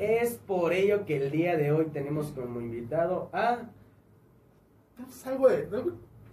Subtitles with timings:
[0.00, 3.58] Es por ello que el día de hoy tenemos como invitado a...
[5.08, 5.68] Es algo de...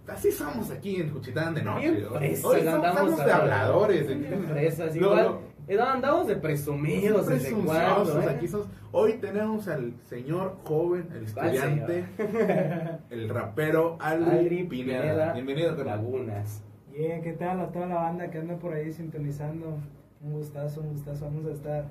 [0.06, 1.90] Así somos aquí en Juchitán de Noche.
[1.90, 2.10] Bien ¿no?
[2.18, 4.06] fresas, Hoy somos, andamos somos de a- habladores.
[4.08, 5.24] Bien fresas, No, igual.
[5.26, 5.38] no.
[5.74, 8.30] eh, Andamos de presumidos desde ¿eh?
[8.30, 8.68] aquí somos.
[8.90, 12.04] Hoy tenemos al señor joven, el ¿Cuál estudiante,
[13.10, 15.02] el rapero Aldri, Aldri Pineda.
[15.02, 15.96] Pineda Bienvenido, carnal.
[15.98, 16.62] Lagunas.
[16.90, 19.76] Bien, ¿qué tal a toda la banda que anda por ahí sintonizando?
[20.22, 21.26] Un gustazo, un gustazo.
[21.26, 21.84] Vamos a estar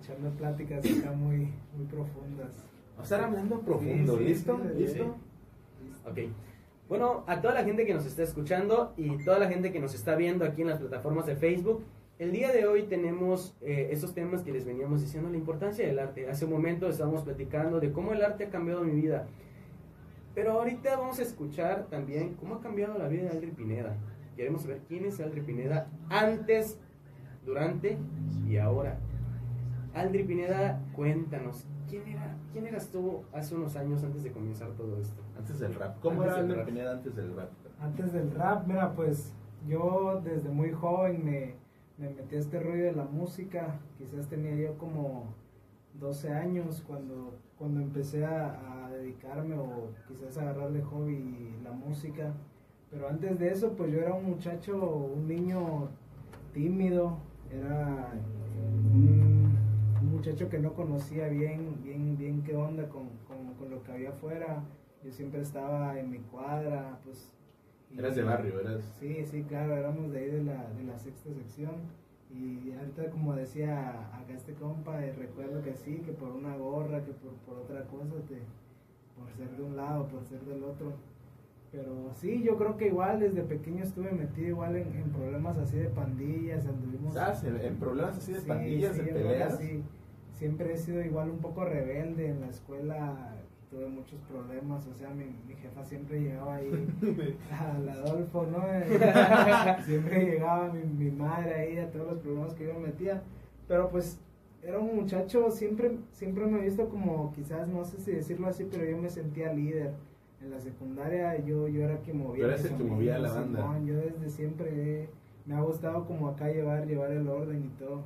[0.00, 2.48] echando pláticas acá muy, muy profundas.
[2.96, 4.60] Vamos a estar hablando profundo, Sí, sí, ¿listo?
[4.72, 4.78] sí.
[4.78, 5.16] ¿Listo?
[6.08, 6.18] Ok.
[6.88, 9.94] Bueno, a toda la gente que nos está escuchando y toda la gente que nos
[9.94, 11.82] está viendo aquí en las plataformas de Facebook,
[12.18, 15.98] el día de hoy tenemos eh, esos temas que les veníamos diciendo, la importancia del
[15.98, 16.30] arte.
[16.30, 19.26] Hace un momento estábamos platicando de cómo el arte ha cambiado mi vida.
[20.34, 23.96] Pero ahorita vamos a escuchar también cómo ha cambiado la vida de Aldri Pineda.
[24.36, 26.78] Queremos saber quién es Aldri Pineda antes,
[27.44, 27.98] durante
[28.48, 28.98] y ahora.
[29.96, 35.00] Aldri Pineda, cuéntanos, ¿quién, era, ¿quién eras tú hace unos años antes de comenzar todo
[35.00, 35.22] esto?
[35.38, 35.98] Antes del rap.
[36.00, 36.66] ¿Cómo Antes era del Aldri rap.
[36.66, 37.48] Pineda antes del rap?
[37.80, 39.32] Antes del rap, mira, pues
[39.66, 41.54] yo desde muy joven me,
[41.96, 43.80] me metí a este rollo de la música.
[43.96, 45.34] Quizás tenía yo como
[45.94, 52.34] 12 años cuando, cuando empecé a, a dedicarme o quizás a agarrarle hobby la música.
[52.90, 54.76] Pero antes de eso, pues yo era un muchacho,
[55.16, 55.88] un niño
[56.52, 57.16] tímido,
[57.50, 58.12] era
[58.92, 59.35] un, un
[60.16, 64.10] muchacho que no conocía bien, bien, bien qué onda con, con, con lo que había
[64.10, 64.62] afuera.
[65.04, 67.32] Yo siempre estaba en mi cuadra, pues.
[67.90, 68.82] y- Eras de barrio, eras...
[68.98, 71.74] Sí, sí, claro, éramos de ahí de la, de la sexta sección.
[72.30, 77.04] Y ahorita, como decía acá este compa, eh, recuerdo que sí, que por una gorra,
[77.04, 78.38] que por, por otra cosa, te,
[79.16, 80.92] por ser de un lado, por ser del otro.
[81.70, 85.76] Pero sí, yo creo que igual desde pequeño estuve metido igual en, en problemas así
[85.78, 87.14] de pandillas, anduvimos...
[87.14, 87.44] ¿Sabes?
[87.44, 89.52] En, en problemas así de Sí, pandillas, sí, de peleas.
[89.54, 89.82] así.
[90.36, 93.34] Siempre he sido igual un poco rebelde en la escuela,
[93.70, 96.70] tuve muchos problemas, o sea, mi, mi jefa siempre llegaba ahí
[97.50, 98.62] al Adolfo, ¿no?
[99.84, 103.22] Siempre llegaba mi, mi madre ahí a todos los problemas que yo me metía,
[103.66, 104.18] pero pues
[104.62, 108.66] era un muchacho, siempre, siempre me he visto como, quizás, no sé si decirlo así,
[108.70, 109.92] pero yo me sentía líder.
[110.42, 112.46] En la secundaria yo, yo era quien movía.
[112.48, 113.62] Mis el que movía la banda.
[113.62, 114.68] Simón, yo desde siempre
[115.02, 115.08] he-
[115.46, 118.02] me ha gustado como acá llevar, llevar el orden y todo.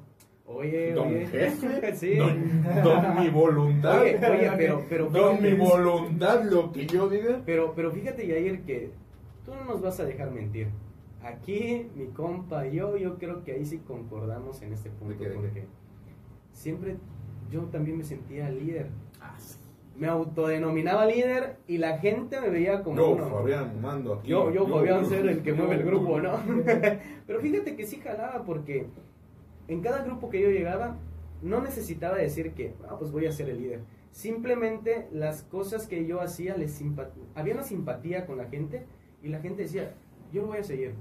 [0.52, 1.26] Oye, Don oye.
[1.26, 2.16] jefe, sí.
[2.16, 4.00] don, don mi voluntad.
[4.00, 7.40] Oye, oye, pero, pero don fíjate, mi voluntad, lo que yo diga.
[7.46, 8.90] pero, pero fíjate, Yair, que
[9.44, 10.68] tú no nos vas a dejar mentir.
[11.22, 15.14] Aquí, mi compa y yo, yo creo que ahí sí concordamos en este punto.
[15.14, 15.36] ¿De qué, de qué?
[15.40, 15.64] porque
[16.52, 16.96] siempre
[17.50, 18.88] yo también me sentía líder.
[19.20, 19.56] Ah, sí.
[19.96, 23.28] Me autodenominaba líder y la gente me veía como Yo, uno.
[23.28, 24.28] Fabián, mando aquí.
[24.30, 26.18] Yo, yo, Fabián, ser el que yo, mueve el grupo.
[26.20, 26.38] ¿no?
[27.26, 28.86] Pero fíjate que sí jalaba porque
[29.70, 30.96] en cada grupo que yo llegaba
[31.42, 33.80] no necesitaba decir que, ah, pues voy a ser el líder.
[34.10, 36.82] Simplemente las cosas que yo hacía, les
[37.36, 38.84] había una simpatía con la gente
[39.22, 39.94] y la gente decía,
[40.32, 40.94] yo lo voy a seguir.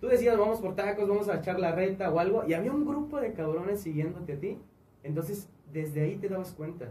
[0.00, 2.86] Tú decías, vamos por tacos, vamos a echar la reta o algo, y había un
[2.86, 4.58] grupo de cabrones siguiéndote a ti.
[5.02, 6.88] Entonces, desde ahí te dabas cuenta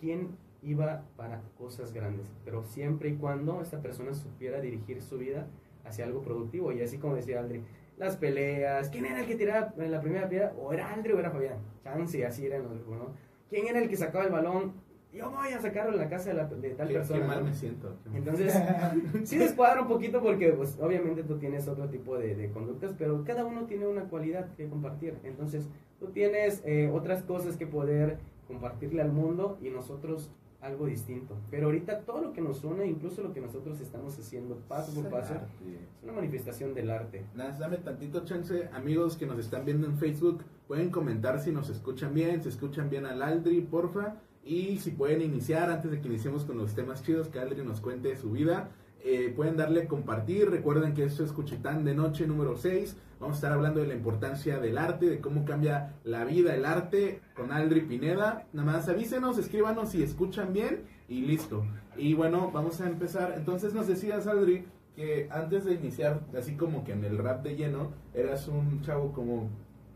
[0.00, 5.46] quién iba para cosas grandes, pero siempre y cuando esta persona supiera dirigir su vida
[5.84, 6.72] hacia algo productivo.
[6.72, 7.62] Y así como decía Aldri,
[7.96, 10.52] las peleas, ¿quién era el que tiraba en la primera piedra?
[10.58, 11.58] O era Aldri o era Fabián.
[11.82, 13.06] Chance, así era en el grupo, ¿no?
[13.48, 14.72] ¿Quién era el que sacaba el balón?
[15.12, 17.20] Yo voy a sacarlo en la casa de, la- de tal Qué, persona.
[17.20, 17.44] qué mal ¿no?
[17.46, 17.94] me siento.
[18.14, 18.52] Entonces,
[19.24, 23.22] sí descuadra un poquito porque, pues, obviamente tú tienes otro tipo de, de conductas, pero
[23.24, 25.14] cada uno tiene una cualidad que compartir.
[25.22, 25.68] Entonces,
[26.00, 28.18] tú tienes eh, otras cosas que poder
[28.48, 30.32] compartirle al mundo y nosotros
[30.64, 31.36] algo distinto.
[31.50, 35.10] Pero ahorita todo lo que nos une, incluso lo que nosotros estamos haciendo paso por
[35.10, 37.24] paso, es una manifestación del arte.
[37.34, 41.68] Nada, dame tantito chance, amigos que nos están viendo en Facebook, pueden comentar si nos
[41.68, 46.08] escuchan bien, si escuchan bien al Aldri, porfa, y si pueden iniciar antes de que
[46.08, 48.70] iniciemos con los temas chidos, que Aldri nos cuente de su vida,
[49.04, 53.38] eh, pueden darle compartir, recuerden que esto es Cuchitán de Noche número 6, vamos a
[53.38, 57.52] estar hablando de la importancia del arte, de cómo cambia la vida el arte con
[57.52, 61.64] Aldri Pineda, nada más avísenos, escríbanos si escuchan bien y listo.
[61.96, 66.84] Y bueno, vamos a empezar, entonces nos decías Aldri, que antes de iniciar, así como
[66.84, 69.48] que en el rap de lleno, eras un chavo como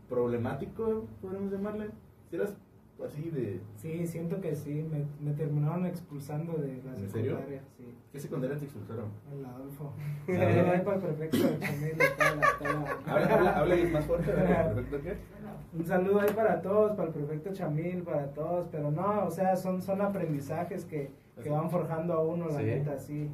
[0.09, 1.91] problemático, podríamos llamarle.
[2.31, 2.55] Eras
[3.05, 3.59] así de.
[3.75, 7.31] Sí, siento que sí, me, me terminaron expulsando de la ¿En serio?
[7.31, 9.05] secundaria, sí, ¿Qué secundaria te expulsaron?
[9.31, 9.93] el Adolfo.
[13.05, 15.17] Habla, habla, más fuerte, perfecto qué?
[15.77, 19.55] Un saludo ahí para todos, para el perfecto Chamil, para todos, pero no, o sea,
[19.55, 21.11] son, son aprendizajes que,
[21.43, 22.65] que van forjando a uno, la Sí.
[22.65, 23.29] neta, sí.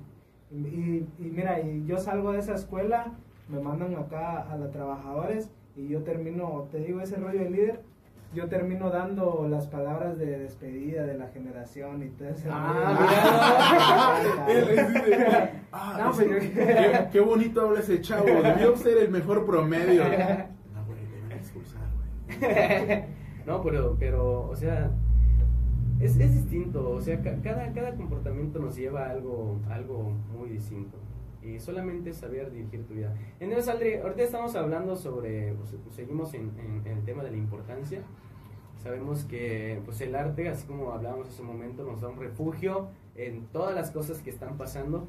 [0.51, 3.13] Y, y, y mira, y yo salgo de esa escuela,
[3.50, 7.81] me mandan acá a la trabajadores y yo termino, te digo, ese rollo de líder,
[8.33, 12.50] yo termino dando las palabras de despedida de la generación y todo eso.
[12.51, 14.18] Ah.
[15.77, 18.25] Ah, No, pero- qué, qué bonito habla ese chavo.
[18.25, 20.04] Debió ser el mejor promedio.
[20.74, 21.81] No, güey, te van a expulsar,
[22.39, 23.04] güey.
[23.45, 24.89] no, pero, pero, o sea,
[26.00, 26.89] es, es distinto.
[26.92, 30.98] O sea, ca- cada, cada comportamiento nos lleva a algo, algo muy distinto.
[31.45, 33.13] Y solamente saber dirigir tu vida.
[33.39, 37.38] Entonces, Aldri, ahorita estamos hablando sobre, pues, seguimos en, en- en el tema de la
[37.38, 38.01] importancia.
[38.81, 42.89] Sabemos que pues el arte, así como hablábamos hace un momento, nos da un refugio
[43.15, 45.07] en todas las cosas que están pasando.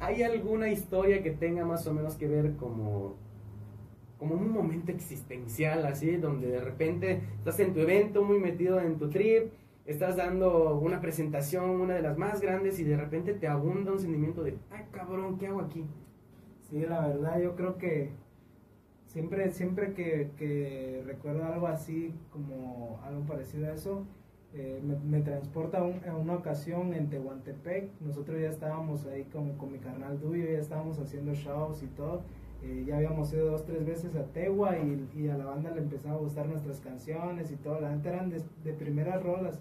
[0.00, 3.16] ¿Hay alguna historia que tenga más o menos que ver como,
[4.18, 8.96] como un momento existencial, así, donde de repente estás en tu evento, muy metido en
[8.96, 9.52] tu trip,
[9.88, 13.98] estás dando una presentación, una de las más grandes, y de repente te abunda un
[13.98, 15.84] sentimiento de, ay cabrón, ¿qué hago aquí?
[16.68, 18.10] Sí, la verdad, yo creo que
[19.06, 24.04] siempre, siempre que, que recuerdo algo así, como algo parecido a eso,
[24.54, 27.90] eh, me, transporta un- a una ocasión en Tehuantepec.
[28.00, 32.22] Nosotros ya estábamos ahí con, con mi carnal Duyo, ya estábamos haciendo shows y todo.
[32.62, 36.16] Eh, ya habíamos ido dos, tres veces a Tegua y, a la banda le empezaba
[36.16, 37.80] a gustar nuestras canciones y todo.
[37.80, 39.60] La gente eran de primeras rolas.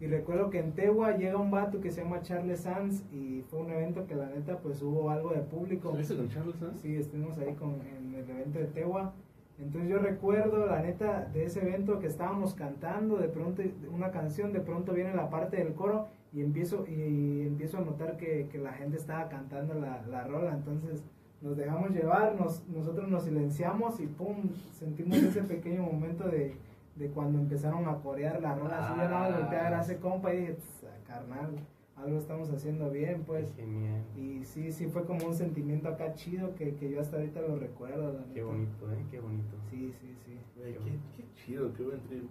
[0.00, 3.60] Y recuerdo que en Tegua llega un vato que se llama Charles Sanz y fue
[3.60, 5.90] un evento que la neta pues hubo algo de público.
[5.90, 6.80] ¿Estuviste con Charles Sanz?
[6.80, 9.12] Sí, estuvimos ahí con, en el evento de Tegua.
[9.58, 13.62] Entonces yo recuerdo, la neta, de ese evento que estábamos cantando, de pronto
[13.92, 18.16] una canción, de pronto viene la parte del coro y empiezo, y empiezo a notar
[18.16, 20.54] que, que la gente estaba cantando la, la rola.
[20.54, 21.04] Entonces
[21.42, 26.54] nos dejamos llevar, nos, nosotros nos silenciamos y pum, sentimos ese pequeño momento de,
[26.96, 28.78] de cuando empezaron a corear la rola.
[28.78, 29.08] Así yo
[29.38, 31.50] volteé a ver a ese compa y dije, "Tss, carnal,
[31.96, 33.52] algo estamos haciendo bien, pues.
[33.56, 37.40] Genial, Y sí, sí fue como un sentimiento acá chido que, que yo hasta ahorita
[37.42, 38.12] lo recuerdo.
[38.12, 38.44] la qué neta.
[38.46, 39.04] bonito, ¿eh?
[39.10, 39.56] Qué bonito.
[39.70, 40.38] Sí, sí, sí.
[40.56, 42.24] Güey, qué, qué chido, qué buen trip.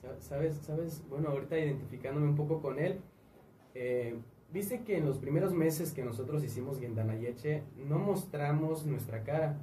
[0.00, 0.56] Sa- ¿Sabes?
[0.56, 1.02] ¿Sabes?
[1.08, 3.00] Bueno, ahorita identificándome un poco con él,
[3.74, 4.18] eh,
[4.52, 9.58] viste que en los primeros meses que nosotros hicimos Guendanayeche no mostramos nuestra cara.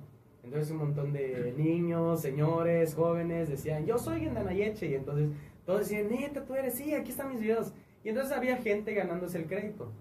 [0.47, 4.87] Entonces un montón de niños, señores, jóvenes decían, yo soy Guendanayeche.
[4.87, 5.29] Y entonces
[5.65, 7.73] todos decían, neta, tú eres, sí, aquí están mis videos.
[8.05, 9.91] Y entonces había gente ganándose el crédito.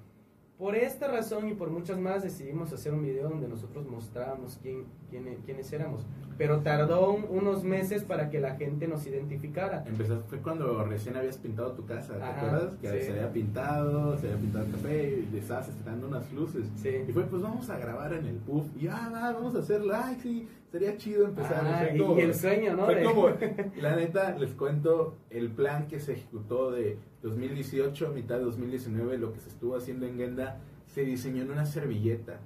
[0.58, 4.84] Por esta razón y por muchas más decidimos hacer un video donde nosotros mostrábamos quién,
[5.10, 6.06] quién- quiénes éramos.
[6.38, 9.84] Pero tardó un- unos meses para que la gente nos identificara.
[9.86, 12.72] Empezaste, fue cuando recién habías pintado tu casa, ¿te Ajá, acuerdas?
[12.80, 13.06] Que sí.
[13.06, 16.66] se había pintado, se había pintado el café y le estabas estrenando unas luces.
[16.76, 17.04] Sí.
[17.06, 18.64] Y fue, pues vamos a grabar en el puff.
[18.80, 21.62] Y ah, va, vamos a hacer like, sí, sería chido empezar.
[21.64, 22.84] Ah, y, como- y el sueño, ¿no?
[22.86, 23.28] Fue como,
[23.80, 29.18] la neta, les cuento el plan que se ejecutó de 2018 a mitad de 2019,
[29.18, 32.40] lo que se estuvo haciendo en Genda, se diseñó en una servilleta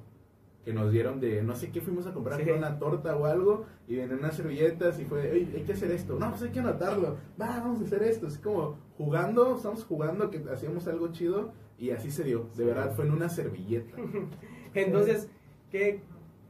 [0.64, 2.50] que nos dieron de, no sé qué fuimos a comprar, Sí.
[2.50, 6.18] una torta o algo, y venían unas servilletas y fue, oye, hay que hacer esto,
[6.18, 10.30] no, pues hay que anotarlo, va, vamos a hacer esto, es como jugando, estamos jugando,
[10.30, 13.96] que hacíamos algo chido, y así se dio, de verdad, fue en una servilleta.
[14.74, 15.28] Entonces,
[15.70, 16.00] ¿qué,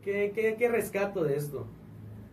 [0.02, 1.66] qué, qué, qué rescato de esto?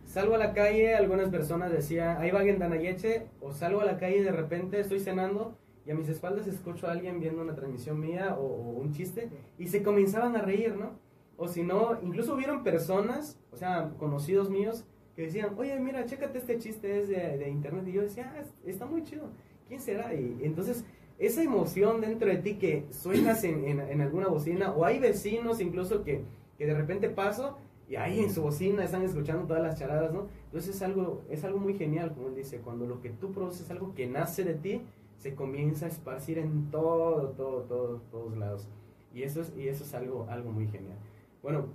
[0.04, 4.16] Salgo a la calle, algunas personas decían, ahí va Guendanayeche, o salgo a la calle
[4.18, 5.56] y de repente estoy cenando
[5.88, 9.30] y a mis espaldas escucho a alguien viendo una transmisión mía o, o un chiste
[9.58, 10.90] y se comenzaban a reír, ¿no?
[11.38, 14.84] O si no, incluso hubieron personas, o sea, conocidos míos,
[15.16, 17.88] que decían, oye, mira, chécate este chiste, es de, de internet.
[17.88, 19.30] Y yo decía, ah, está muy chido,
[19.66, 20.12] ¿quién será?
[20.12, 20.84] Y entonces,
[21.18, 25.58] esa emoción dentro de ti que suenas en, en, en alguna bocina, o hay vecinos
[25.58, 26.22] incluso que,
[26.58, 27.56] que de repente paso
[27.88, 30.26] y ahí en su bocina están escuchando todas las charadas, ¿no?
[30.44, 33.70] Entonces es algo, es algo muy genial, como él dice, cuando lo que tú produces,
[33.70, 34.82] algo que nace de ti,
[35.18, 38.68] se comienza a esparcir en todo, todo, todo, todos lados.
[39.14, 40.98] Y eso es, y eso es algo, algo muy genial.
[41.42, 41.66] Bueno,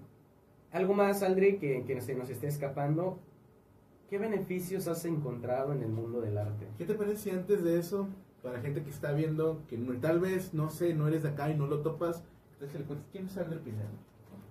[0.71, 3.19] algo más, Aldri, que, que se nos esté escapando.
[4.09, 6.67] ¿Qué beneficios has encontrado en el mundo del arte?
[6.77, 8.07] ¿Qué te parece si antes de eso,
[8.43, 11.49] para gente que está viendo, que no- tal vez, no sé, no eres de acá
[11.49, 12.23] y no lo topas,
[12.53, 13.89] entonces le cuentas, ¿quién es Alder Pineda?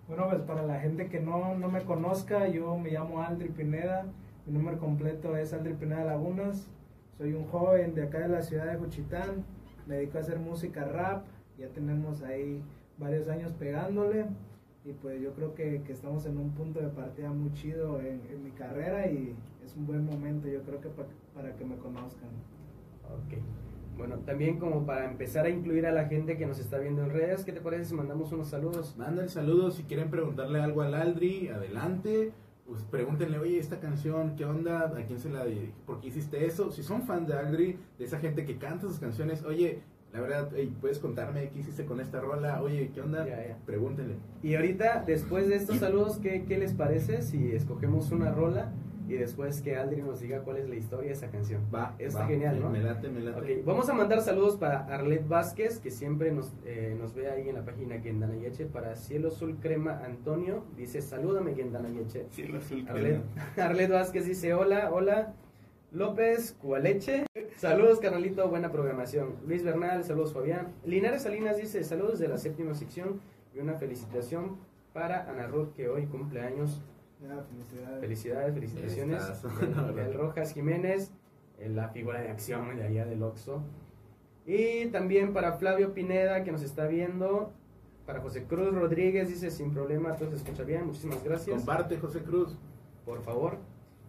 [0.08, 4.06] Bueno, pues para la gente que no, no me conozca, yo me llamo Aldri Pineda.
[4.46, 6.68] Mi número completo es Aldri Pineda Lagunas.
[7.19, 9.45] Soy un joven de acá de la ciudad de Juchitán.
[9.87, 11.25] Me dedico a hacer música rap.
[11.59, 12.62] Ya tenemos ahí
[12.99, 14.26] varios años pegándole.
[14.85, 18.21] Y pues yo creo que, que estamos en un punto de partida muy chido en,
[18.31, 21.76] en mi carrera y es un buen momento, yo creo que pa- para que me
[21.76, 22.31] conozcan.
[23.04, 23.38] Ok.
[23.97, 27.11] Bueno, también como para empezar a incluir a la gente que nos está viendo en
[27.11, 28.97] redes, ¿qué te parece si mandamos unos saludos?
[28.97, 32.33] Manden saludos si quieren preguntarle algo al Aldri, adelante.
[32.72, 34.94] Pues pregúntenle, oye, esta canción, ¿qué onda?
[34.96, 35.74] ¿A quién se la dedica?
[35.84, 36.72] ¿Por qué hiciste eso?
[36.72, 40.54] Si son fans de Aldri, de esa gente que canta sus canciones, oye, la verdad,
[40.56, 42.62] ey, ¿puedes contarme qué hiciste con esta rola?
[42.62, 43.26] Oye, ¿qué onda?
[43.26, 43.58] Ya, ya.
[43.66, 44.14] Pregúntenle.
[44.42, 48.72] Y ahorita, después de estos saludos, ¿qué, qué les parece si escogemos una rola
[49.09, 51.62] y después que Aldri nos diga cuál es la historia de esa canción.
[51.75, 52.71] Va, Está va, genial, ¿no?
[52.71, 53.59] Me late, me late.
[53.61, 57.49] Ok, vamos a mandar saludos para Arlet Vázquez, que siempre nos, eh, nos ve ahí
[57.49, 58.66] en la página Gendanayeche.
[58.66, 62.26] Para Cielo Azul Crema Antonio, dice, salúdame Gendanayeche.
[62.30, 63.68] Cielo azul Arlet, crema.
[63.68, 65.35] Arlet Vázquez dice, hola, hola.
[65.90, 67.26] López Cualeche,
[67.59, 69.35] saludos carnalito, buena programación.
[69.47, 70.73] Luis Bernal, saludos Fabián.
[70.87, 73.21] Linares Salinas dice, saludos de la séptima sección
[73.54, 74.56] y una felicitación
[74.94, 76.80] para Ana Ruth, que hoy cumple años.
[77.22, 78.00] Felicidades.
[78.00, 79.22] Felicidades, felicitaciones.
[79.22, 80.06] Estás, El, la verdad.
[80.06, 81.12] el Rojas Jiménez,
[81.58, 83.62] eh, la figura de acción de allá del Oxxo.
[84.44, 87.52] Y también para Flavio Pineda, que nos está viendo.
[88.06, 90.86] Para José Cruz Rodríguez, dice sin problema, todo se escucha bien.
[90.86, 91.56] Muchísimas gracias.
[91.56, 92.58] Comparte, José Cruz.
[93.04, 93.58] Por favor.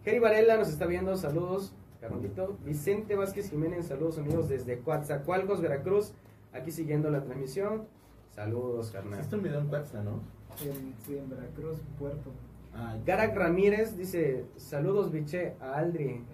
[0.04, 2.58] Jerry Varela nos está viendo, saludos, Carolito.
[2.64, 6.12] Vicente Vázquez Jiménez, saludos amigos desde Coatzacoalcos, Veracruz.
[6.52, 7.86] Aquí siguiendo la transmisión.
[8.32, 9.20] Saludos, carnal.
[9.20, 10.20] Este un video en WhatsApp, ¿no?
[10.62, 12.32] En, sí, en Veracruz, Puerto.
[12.74, 16.24] Ah, Garak Ramírez dice, saludos biche a Aldri.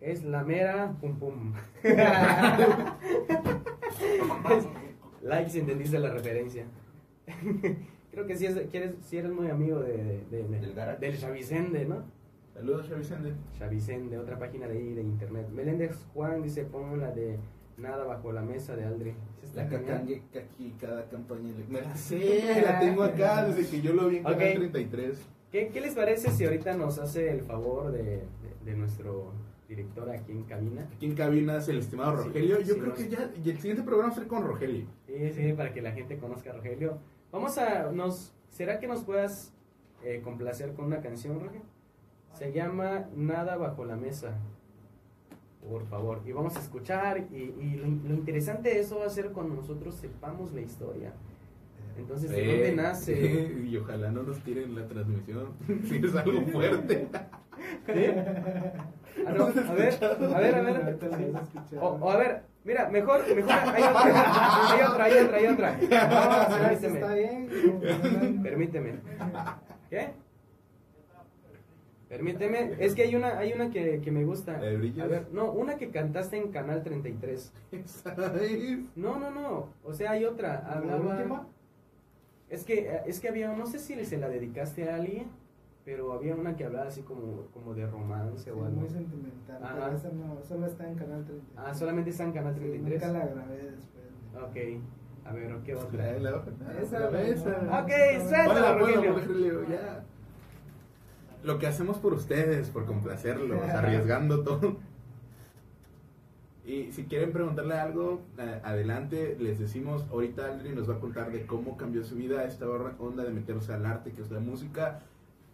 [0.00, 1.54] Es la mera pum pum.
[5.22, 6.66] like si entendiste la referencia.
[8.10, 10.74] Creo que si, es, que eres, si eres muy amigo de, de- de- de- Del
[10.74, 11.00] Garak.
[11.00, 12.04] del ¿no?
[12.52, 13.32] Saludos, Vicente.
[13.58, 15.48] Chavicende, otra página de ahí de internet.
[15.50, 17.38] Meléndez Juan dice, pon la de
[17.76, 19.14] Nada bajo la mesa de Aldri.
[19.56, 19.68] La
[20.30, 24.18] que aquí cada campaña Me la sé, la tengo acá desde que yo lo vi
[24.18, 24.22] en.
[24.22, 25.18] Canal 33.
[25.54, 28.24] ¿Qué, qué les parece si ahorita nos hace el favor de, de-
[28.64, 29.30] de nuestro
[29.68, 30.88] director aquí en cabina?
[30.92, 32.58] Aquí en cabina es el estimado Sí, Rogelio.
[32.58, 32.94] Yo sí, creo no.
[32.96, 34.84] que ya y el siguiente programa será con Rogelio.
[35.06, 36.98] Sí, sí, para que la gente conozca a Rogelio.
[37.30, 39.52] Vamos a, nos, ¿será que nos puedas
[40.02, 41.62] eh, complacer con una canción, Rogelio?
[42.32, 44.36] Se llama Nada bajo la mesa.
[45.70, 46.20] Por favor.
[46.26, 47.28] Y vamos a escuchar.
[47.30, 51.12] Y, y lo, lo interesante de eso va a ser cuando nosotros sepamos la historia.
[51.96, 53.52] Entonces, ¿de dónde Eh, nace?
[53.66, 55.52] Y ojalá no nos tiren la transmisión.
[55.84, 57.08] Si es algo fuerte.
[57.86, 58.06] ¿Sí?
[59.26, 60.98] Ah, no, a ver, a ver, a ver.
[61.80, 64.04] O, o a ver, mira, mejor, mejor, hay otra,
[64.74, 65.78] hay otra, hay otra, hay otra.
[65.80, 66.94] No, ¿será que permíteme.
[66.94, 68.42] está bien?
[68.42, 68.92] Permíteme.
[69.88, 70.08] ¿Qué?
[72.08, 72.72] Permíteme.
[72.78, 74.52] Es que hay una, hay una que, que me gusta.
[74.58, 75.04] ¿La de Brillos?
[75.04, 77.52] A ver, no, una que cantaste en Canal 33.
[77.86, 78.78] ¿Sabes?
[78.94, 79.68] No, no, no.
[79.82, 80.62] O sea, hay otra.
[80.86, 81.46] ¿La Hablaba.
[82.50, 85.26] Es que, es que había, no sé si se la dedicaste a alguien,
[85.84, 88.80] pero había una que hablaba así como, como de romance Sí, o algo.
[88.80, 89.62] muy sentimental.
[89.62, 89.74] Ajá.
[89.74, 91.44] Pero esa no, solo está en Canal 30.
[91.56, 93.02] Ah, solamente está en Canal Sí, 33.
[93.02, 94.04] nunca la grabé después.
[94.42, 94.82] Ok.
[95.26, 95.88] A ver, ¿qué otra?
[95.88, 96.44] Trae la.
[96.82, 97.82] Esa, La la- mesa.
[97.82, 97.90] Ok,
[98.28, 98.74] suéltala.
[98.78, 100.04] Rogelio, ya.
[101.42, 104.76] Lo que hacemos por ustedes, por complacerlos, arriesgando todo.
[106.66, 108.22] Y si quieren preguntarle algo,
[108.62, 112.66] adelante, les decimos, ahorita Aldri nos va a contar de cómo cambió su vida esta
[112.66, 115.00] onda de meterse al arte, que es la música.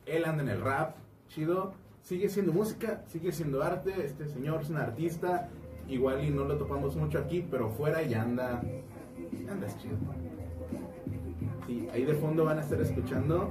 [0.07, 0.95] Él anda en el rap,
[1.29, 1.73] chido.
[2.03, 3.93] Sigue siendo música, sigue siendo arte.
[4.05, 5.49] Este señor es un artista.
[5.89, 8.63] Igual y no lo topamos mucho aquí, pero fuera y anda.
[9.51, 9.97] Anda es chido.
[11.67, 13.51] Sí, ahí de fondo van a estar escuchando.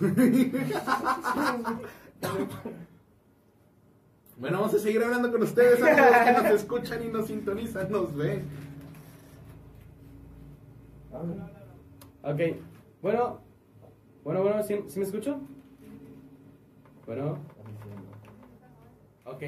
[4.38, 8.14] Bueno, vamos a seguir hablando con ustedes, amigos que nos escuchan y nos sintonizan, nos
[8.14, 8.44] ven.
[12.22, 12.40] Ok.
[13.00, 13.40] Bueno.
[14.22, 15.40] Bueno, bueno, ¿sí, sí me escucho?
[17.06, 17.38] Bueno.
[19.24, 19.42] Ok.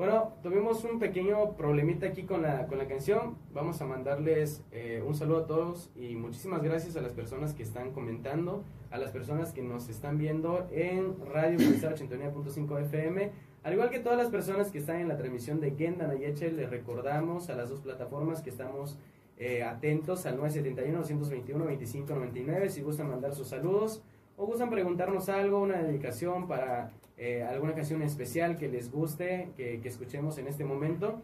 [0.00, 3.36] Bueno, tuvimos un pequeño problemita aquí con la, con la canción.
[3.52, 7.62] Vamos a mandarles eh, un saludo a todos y muchísimas gracias a las personas que
[7.62, 13.30] están comentando, a las personas que nos están viendo en Radio Pulsar 89.5 FM,
[13.62, 16.70] al igual que todas las personas que están en la transmisión de Gendan Ayeche, les
[16.70, 18.96] recordamos a las dos plataformas que estamos
[19.36, 24.02] eh, atentos al 971-221-2599 si gustan mandar sus saludos
[24.38, 26.90] o gustan preguntarnos algo, una dedicación para
[27.20, 31.20] eh, alguna canción especial que les guste, que, que escuchemos en este momento.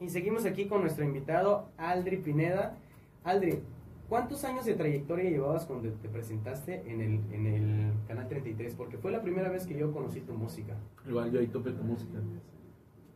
[0.00, 2.76] Y seguimos aquí con nuestro invitado, Aldri Pineda.
[3.22, 3.60] Aldri,
[4.08, 8.74] ¿cuántos años de trayectoria llevabas cuando te presentaste en el, en el Canal 33?
[8.74, 10.74] Porque fue la primera vez que yo conocí tu música.
[11.08, 12.18] Igual yo ahí tope tu música.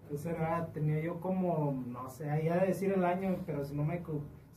[0.09, 3.85] Pues era, tenía yo como, no sé, ahí a decir el año, pero si no
[3.85, 4.01] me,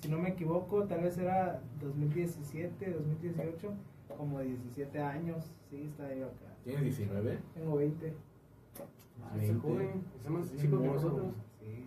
[0.02, 3.74] si no me equivoco, tal vez era 2017, 2018,
[4.16, 6.49] como 17 años, sí, estaba yo acá.
[6.64, 7.38] ¿Tienes 19?
[7.56, 8.14] Tengo 20.
[9.22, 11.26] Ah, está joven, está más chico que nosotros.
[11.60, 11.86] Sí.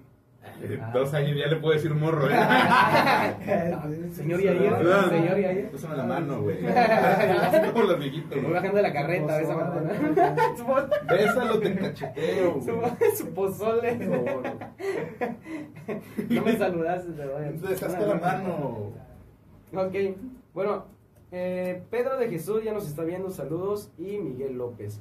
[0.92, 2.34] Dos años ya le puedo decir morro, ¿eh?
[4.12, 5.10] Señor Yair, Perdón.
[5.10, 5.70] señor Yair.
[5.70, 6.66] Pásame la mano, güey.
[6.66, 8.52] Así como los viejitos, Voy güey.
[8.54, 10.36] bajando de la carreta de esa manera.
[10.56, 12.90] Su po- Bésalo, te cacheteo, su, güey.
[13.16, 13.98] su pozole.
[16.28, 17.48] No me saludaste, pero vaya.
[17.48, 18.92] Entonces, hazte la mano.
[19.74, 19.94] Ok,
[20.54, 20.84] bueno,
[21.32, 25.00] eh, Pedro de Jesús ya nos está viendo, saludos, y Miguel López.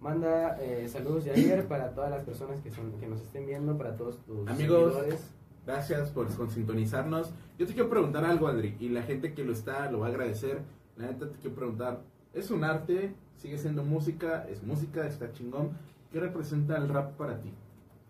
[0.00, 3.76] Manda eh, saludos de ayer para todas las personas que, son, que nos estén viendo,
[3.76, 4.94] para todos tus Amigos.
[4.94, 5.32] seguidores.
[5.66, 7.32] Gracias por, sintonizarnos.
[7.58, 10.10] Yo te quiero preguntar algo, Adri, y la gente que lo está lo va a
[10.10, 10.62] agradecer.
[10.96, 12.02] La neta te quiero preguntar,
[12.32, 13.14] ¿es un arte?
[13.36, 14.46] ¿Sigue siendo música?
[14.48, 15.06] ¿Es música?
[15.06, 15.76] ¿Está chingón?
[16.12, 17.52] ¿Qué representa el rap para ti?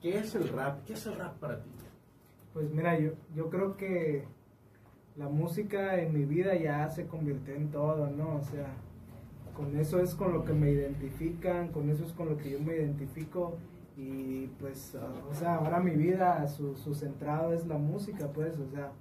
[0.03, 0.85] ¿Qué es el rap?
[0.85, 1.71] ¿Qué es el rap para ti?
[2.53, 4.25] Pues mira, yo, yo creo que
[5.17, 8.37] la música en mi vida ya se convirtió en todo, ¿no?
[8.37, 8.67] O sea,
[9.57, 12.61] con eso es con lo que me identifican, con eso es con lo que yo
[12.61, 13.55] me identifico
[13.97, 14.95] y pues,
[15.31, 18.93] o sea, ahora mi vida, su, su centrado es la música, pues, o sea,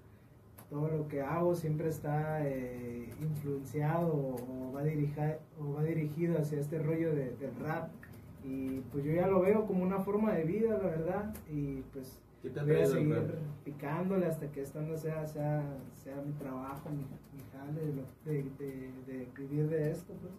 [0.70, 4.36] todo lo que hago siempre está eh, influenciado o,
[4.70, 7.90] o va dirija- o va dirigido hacia este rollo de- del rap
[8.44, 12.18] y pues yo ya lo veo como una forma de vida, la verdad, y pues
[12.46, 15.64] ¿Qué te ha voy a seguir picándole hasta que esto no sea, sea,
[16.04, 20.32] sea mi trabajo, mi, mi jale, de, lo- de, de- de vivir de esto, pues.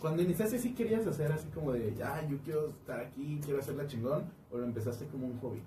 [0.00, 3.86] Cuando iniciaste, ¿sí querías hacer así como de, ya, yo quiero estar aquí, quiero hacerla
[3.86, 4.24] chingón?
[4.50, 5.62] ¿O lo empezaste como un hobby?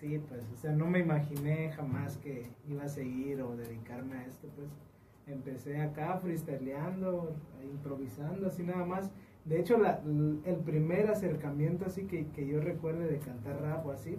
[0.00, 4.26] Sí, pues, o sea, no me imaginé jamás que iba a seguir o dedicarme a
[4.26, 4.68] esto, pues.
[5.28, 9.08] Empecé acá freestyleando, improvisando, así nada más.
[9.44, 10.00] De hecho, la-
[10.44, 14.16] el primer acercamiento así que, que yo recuerde de cantar rap o así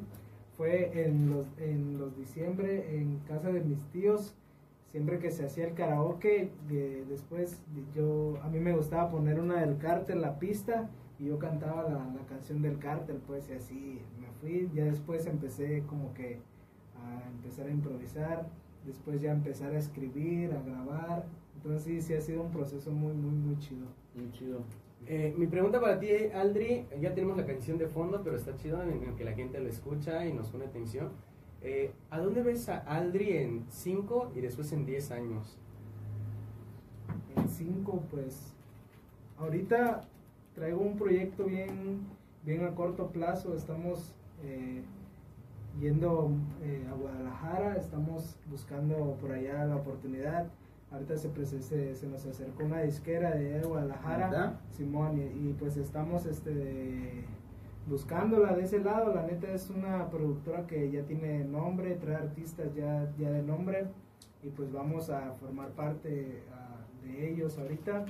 [0.58, 4.36] fue en los, en los diciembre en casa de mis tíos.
[4.92, 9.40] Siempre que se hacía el karaoke, de- después de- yo a mí me gustaba poner
[9.40, 10.90] una del cártel, la pista,
[11.20, 14.70] y yo cantaba la, la canción del cártel, pues, y así me fui.
[14.74, 16.40] Ya después empecé como que
[16.98, 18.48] a empezar a improvisar,
[18.86, 21.26] después ya empezar a escribir, a grabar.
[21.56, 23.88] Entonces sí, sí ha sido un proceso muy, muy, muy chido.
[24.16, 24.60] Muy chido.
[25.08, 28.82] Eh, mi pregunta para ti, Aldri, ya tenemos la canción de fondo, pero está chido
[28.82, 31.10] en, en que la gente lo escucha y nos pone atención.
[31.62, 35.58] Eh, ¿A dónde ves a Aldri en 5 y después en 10 años?
[37.36, 38.54] En cinco, pues,
[39.38, 40.02] ahorita
[40.54, 42.02] traigo un proyecto bien,
[42.44, 43.56] bien a corto plazo.
[43.56, 44.14] Estamos
[44.44, 44.84] eh,
[45.80, 46.32] yendo
[46.64, 50.48] eh, a Guadalajara, estamos buscando por allá la oportunidad.
[50.92, 54.62] Ahorita se, prese- se, se nos acercó una disquera de Guadalajara, ¿Neta?
[54.70, 57.26] Simón, y, y, pues estamos este
[57.88, 59.14] buscándola de ese lado.
[59.14, 63.88] La neta es una productora que ya tiene nombre, trae artistas ya, ya de nombre,
[64.44, 66.44] y pues vamos a formar parte
[67.04, 68.06] de ellos ahorita.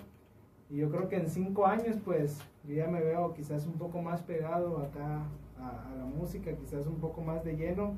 [0.70, 4.02] Y yo creo que en cinco años, pues yo ya me veo quizás un poco
[4.02, 5.24] más pegado acá
[5.60, 7.94] a, a la música, quizás un poco más de lleno.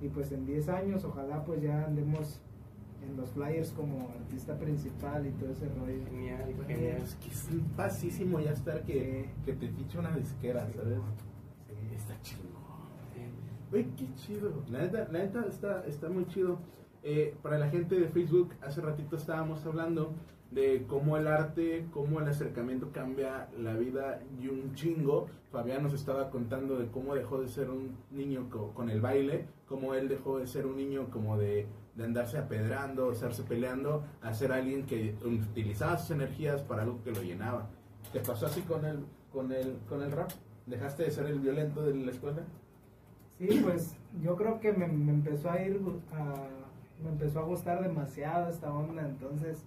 [0.00, 2.40] Y pues en 10 años, ojalá pues ya andemos
[3.08, 6.04] en los flyers como artista principal y todo ese rollo.
[6.10, 7.02] Genial, Bueno, genial.
[7.02, 10.98] Es que es un pasísimo ya estar que, que te fiche una disquera, ¿sabes?
[11.96, 12.42] Está chido.
[13.72, 14.52] Uy, qué chido.
[14.70, 16.58] La neta, la neta está, está muy chido.
[17.02, 20.12] Eh, para la gente de Facebook, hace ratito estábamos hablando
[20.50, 25.26] de cómo el arte, cómo el acercamiento cambia la vida y un chingo.
[25.50, 29.46] Fabián nos estaba contando de cómo dejó de ser un niño co- con el baile,
[29.68, 31.66] cómo él dejó de ser un niño como de,
[31.96, 37.10] de andarse apedrando, estarse peleando, a ser alguien que utilizaba sus energías para algo que
[37.10, 37.68] lo llenaba.
[38.12, 40.30] ¿Te pasó así con el, con el, con el rap?
[40.66, 42.42] ¿Dejaste de ser el violento de la escuela?
[43.38, 45.80] Sí, pues yo creo que me, empezó a ir,
[47.02, 49.64] me empezó a gustar demasiado esta onda, entonces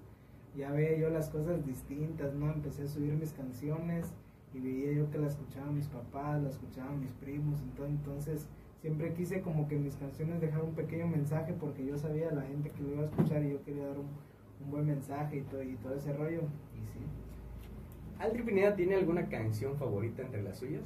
[0.55, 2.51] ya veía yo las cosas distintas, ¿no?
[2.51, 4.07] Empecé a subir mis canciones
[4.53, 8.47] y veía yo que las escuchaban mis papás, las escuchaban mis primos, entonces, entonces
[8.81, 12.69] siempre quise como que mis canciones dejar un pequeño mensaje porque yo sabía la gente
[12.71, 14.07] que lo iba a escuchar y yo quería dar un,
[14.63, 16.41] un buen mensaje y todo, y todo ese rollo,
[16.75, 16.99] y sí.
[18.19, 20.83] ¿Aldri Pineda tiene alguna canción favorita entre las suyas?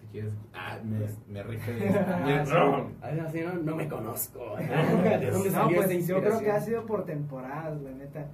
[0.00, 0.34] Si quieres.
[0.52, 1.72] Ah, me, me rige.
[1.98, 2.52] Ah, sí.
[2.52, 2.90] No.
[3.24, 4.56] Así no, no me conozco.
[4.58, 8.26] ¿De dónde No, pues yo creo que ha sido por temporadas, la neta.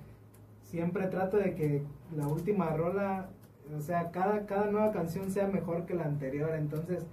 [0.62, 1.82] Siempre trato de que
[2.16, 3.28] la última rola,
[3.76, 6.54] o sea, cada, cada nueva canción sea mejor que la anterior.
[6.54, 7.06] Entonces,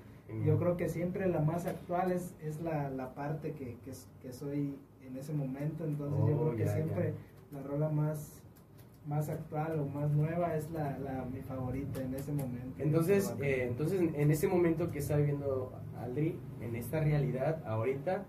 [0.45, 3.91] yo creo que siempre la más actual es, es la, la parte que, que,
[4.21, 4.75] que soy
[5.07, 5.83] en ese momento.
[5.85, 7.13] Entonces, yo Oh, creo que ya, siempre
[7.51, 8.41] la rola más,
[9.07, 12.81] más actual o más nueva es la, la mi favorita en ese momento.
[12.81, 18.23] Entonces, eh, entonces en ese momento que está viviendo Aldri, en esta realidad, ahorita,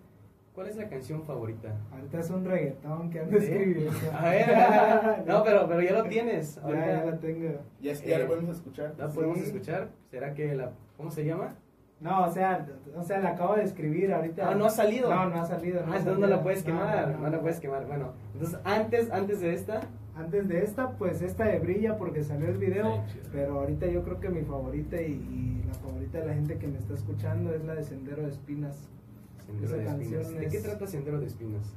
[0.55, 1.77] ¿cuál es la canción favorita?
[1.93, 3.91] Ahorita es un reggaetón que ando escribiendo.
[4.19, 4.49] A ver,
[5.27, 6.57] no, pero, pero ya lo tienes.
[6.67, 7.49] Ya, ya la tengo.
[7.81, 8.95] Ya, ya Eh, lo podemos escuchar.
[8.99, 9.45] ¿La podemos Sí.
[9.45, 9.91] escuchar?
[10.11, 10.73] ¿Será que la...
[10.97, 11.55] ¿Cómo se llama?
[12.03, 14.51] No, o sea, o sea, la acabo de escribir ahorita.
[14.51, 15.09] Ah, no ha salido.
[15.09, 15.81] No, no ha salido.
[15.87, 17.41] Ah, ha entonces no la puedes quemar, no, no, la no.
[17.41, 17.87] puedes quemar.
[17.87, 19.81] Bueno, entonces antes, antes de esta,
[20.15, 24.03] Antes de esta, pues esta de Brilla porque salió el video, Sí, pero ahorita yo
[24.03, 27.55] creo que mi favorita y, y la favorita de la gente que me está escuchando
[27.55, 28.91] es la de Sendero de Espinas.
[29.47, 30.27] Sendero Esa de Espinas.
[30.27, 31.75] canción ¿De qué trata Sendero de Espinas?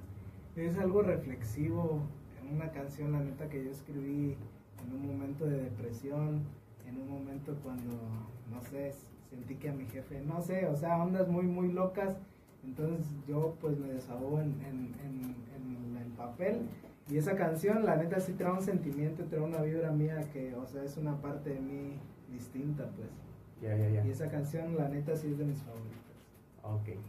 [0.57, 2.01] Es algo reflexivo,
[2.51, 4.35] una canción la neta que yo escribí
[4.85, 6.41] en un momento de depresión,
[6.89, 7.93] en un momento cuando,
[8.51, 8.93] no sé,
[9.29, 12.15] sentí que a mi jefe, no sé, o sea, ondas muy, muy locas,
[12.63, 16.61] entonces yo pues me desahogo en, en, en- en el papel
[17.09, 20.65] y esa canción la neta sí trae un sentimiento, trae una vibra mía que, o
[20.65, 21.99] sea, es una parte de mí
[22.31, 23.09] distinta pues.
[23.61, 24.05] Ya, ya, ya.
[24.05, 26.01] Y esa canción la neta sí es de mis favoritas.
[26.63, 26.99] Ok.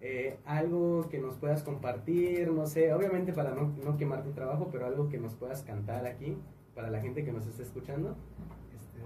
[0.00, 4.68] Eh, algo que nos puedas compartir, no sé, obviamente para no, no quemar tu trabajo,
[4.72, 6.36] pero algo que nos puedas cantar aquí
[6.74, 8.16] para la gente que nos está escuchando.
[8.74, 8.98] Este,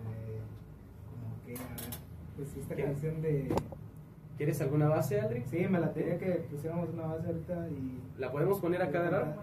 [1.11, 2.06] como que, a ver,
[2.37, 2.85] pues esta ¿Qué?
[2.85, 3.49] canción de...
[4.37, 5.45] ¿Quieres alguna base, Aldri?
[5.47, 8.01] Sí, me la tenía que pusiéramos una base ahorita y...
[8.19, 9.37] ¿La podemos poner a cada hora?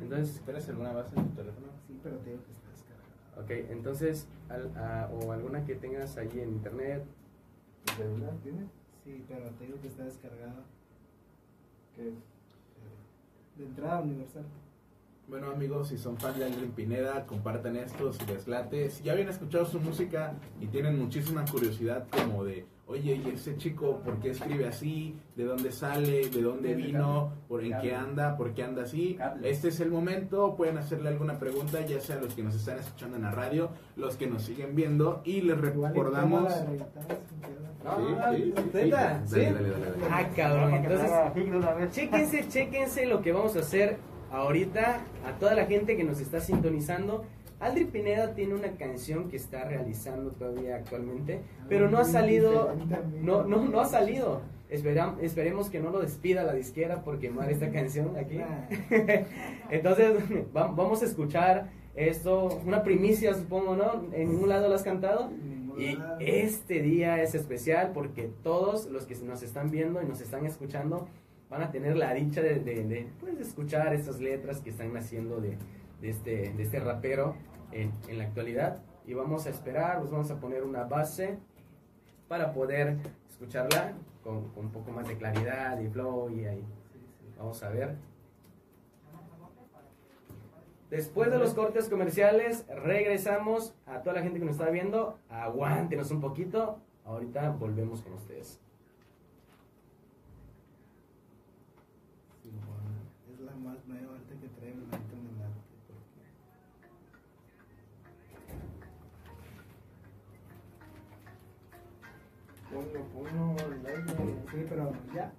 [0.00, 1.66] Entonces, ¿Esperas alguna base en tu teléfono?
[1.86, 3.42] Sí, pero te digo que está descargada.
[3.42, 7.04] ok, entonces, al- a- o alguna que tengas ahí en internet.
[7.86, 8.66] ¿Tu celular tienes?
[9.04, 10.62] Sí, pero te digo que está descargada.
[11.96, 12.14] ¿Qué es?
[13.58, 14.42] De entrada universal.
[15.26, 18.90] Bueno amigos, si son fans de Aldrin Pineda, compartan esto, si les late.
[18.90, 23.56] Si ya habían escuchado su música y tienen muchísima curiosidad como de, oye, ¿y ese
[23.56, 25.18] chico por qué escribe así?
[25.34, 26.28] ¿De dónde sale?
[26.28, 27.32] ¿De dónde vino?
[27.48, 28.36] ¿Por en qué anda?
[28.36, 29.18] ¿Por qué anda así?
[29.42, 33.16] Este es el momento, pueden hacerle alguna pregunta, ya sea los que nos están escuchando
[33.16, 36.52] en la radio, los que nos siguen viendo y les recordamos...
[37.86, 38.52] Ah, dale,
[38.90, 39.46] dale.
[40.10, 43.98] Ah, cabrón, entonces, chéquense, chéquense lo que vamos a hacer
[44.34, 47.24] ahorita a toda la gente que nos está sintonizando.
[47.60, 52.74] Aldri Pineda tiene una canción que está realizando todavía actualmente, pero no ha Muy salido,
[53.22, 54.42] no, no, no ha salido.
[54.70, 58.40] Esperam- esperemos que no lo despida la disquera por quemar esta canción aquí.
[59.70, 60.14] Entonces,
[60.54, 64.04] va- vamos a escuchar esto, una primicia supongo, ¿no?
[64.12, 65.30] En ningún lado lo has cantado.
[65.78, 70.46] Y este día es especial porque todos los que nos están viendo y nos están
[70.46, 71.08] escuchando
[71.50, 75.40] van a tener la dicha de, de- de, pues, escuchar estas letras que están naciendo
[75.40, 75.56] de,
[76.00, 77.36] de este, de este rapero
[77.72, 78.82] en, en la actualidad.
[79.06, 81.38] Y vamos a esperar, pues vamos a poner una base
[82.28, 82.96] para poder
[83.28, 86.64] escucharla con, con un poco más de claridad y flow y ahí.
[87.38, 87.96] Vamos a ver.
[90.90, 95.18] Después de los cortes comerciales, regresamos a toda la gente que nos está viendo.
[95.28, 96.78] Aguántenos un poquito.
[97.04, 98.60] Ahorita volvemos con ustedes.
[102.42, 105.60] Sí, bueno, es la más nueva ahorita que traigo ahorita en el arte.
[105.88, 106.30] porque-
[112.74, 114.34] Ponlo, ponlo al aire.
[114.50, 115.32] Sí, pero ya.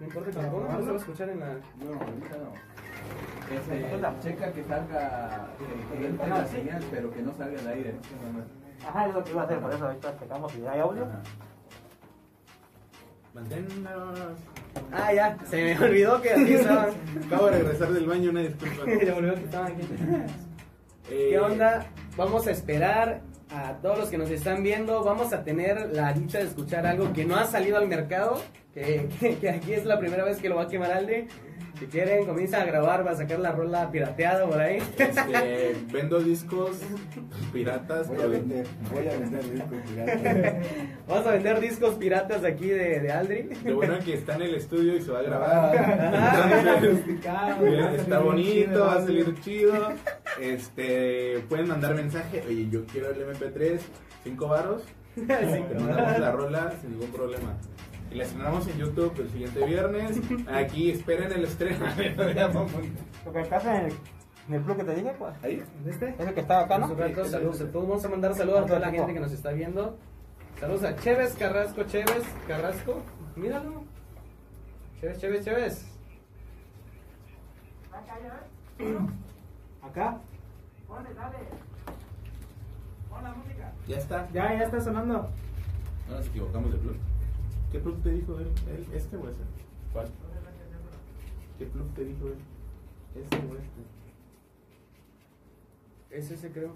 [0.00, 1.46] No importa que lo pongas, no se va a escuchar en la.
[1.46, 2.72] No, ahorita no.
[3.54, 7.94] Este, checa que salga, que, entre la señal, pero que no salga al aire.
[8.84, 11.04] Ajá, es lo que iba a hacer, por eso ahorita checamos si hay audio.
[11.04, 11.22] Ajá.
[13.34, 14.38] Manténnos.
[14.90, 16.90] Ah, ya, se me olvidó que aquí estaban.
[17.26, 18.84] Acabo de regresar del baño, una disculpa.
[18.84, 19.82] se me olvidó que estaban aquí.
[21.10, 21.86] Eh, ¿Qué onda?
[22.16, 23.22] Vamos a esperar
[23.54, 25.02] a todos los que nos están viendo.
[25.04, 28.40] Vamos a tener la dicha de escuchar algo que no ha salido al mercado.
[28.74, 31.28] Que, que- que aquí es la primera vez que lo va a quemar Alde.
[31.78, 34.76] Si quieren, comienza a grabar, va a sacar la rola pirateada por ahí.
[34.96, 36.76] Este, vendo discos
[37.52, 38.06] piratas.
[38.08, 40.56] Voy a vender, voy a vender discos piratas.
[41.08, 43.48] Vamos a vender discos piratas aquí de, de Aldri.
[43.64, 45.24] Lo bueno es que está en el estudio y se va a Ah.
[45.24, 46.52] grabar.
[46.68, 49.92] Entonces, Sofisticado, bien, va a salir está bonito, va a salir chido.
[50.42, 52.42] Este, pueden mandar mensaje.
[52.48, 53.78] Oye, yo quiero el MP3,
[54.24, 54.82] 5 varos.
[55.14, 57.56] Te mandamos la rola sin ningún problema.
[58.10, 60.20] Y la estrenamos en YouTube el siguiente viernes.
[60.48, 61.86] Aquí esperen el estreno.
[63.24, 63.92] Lo que pasa en el,
[64.48, 65.62] en el club que te dije, pues, Ahí.
[65.84, 66.08] ¿En este?
[66.08, 66.88] es el que estaba acá, ¿no?
[66.88, 67.88] supuesto, saludos a todos.
[67.88, 69.96] Vamos a mandar saludos a toda la gente que nos está viendo.
[70.58, 73.00] Saludos a Chévez Carrasco, Chévez Carrasco.
[73.36, 73.84] Míralo.
[75.00, 75.86] Chévez, Chévez, Chévez.
[79.82, 80.20] ¿Acá?
[83.86, 84.30] Ya está.
[84.32, 85.28] Ya, ya está sonando.
[86.08, 86.96] No nos equivocamos de plug.
[87.70, 88.52] ¿Qué plug te dijo él?
[88.68, 88.86] ¿Él?
[88.94, 89.42] ¿Este o ese?
[89.92, 90.08] ¿Cuál?
[91.58, 92.38] ¿Qué plug te dijo él?
[93.14, 93.82] ¿Este o este?
[96.10, 96.72] Es ese, creo.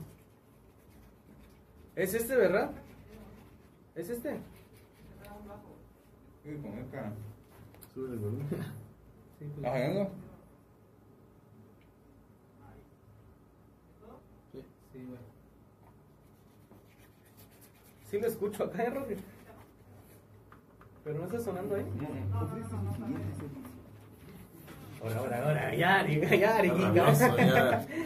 [1.94, 2.70] Es este, ¿verdad?
[3.94, 4.40] ¿Es este?
[6.42, 7.12] Sí, con esta.
[7.94, 8.48] Sube el volumen.
[8.50, 8.57] Sí,
[9.38, 10.11] pues, ¿Estás oyendo?
[14.97, 15.19] Sí, güey.
[18.11, 19.17] Sí lo escucho acá, ¿eh?
[21.05, 21.85] Pero no está sonando ahí.
[25.03, 27.87] Ahora, ahora, ahora, ya, ya, Rabioso, ya.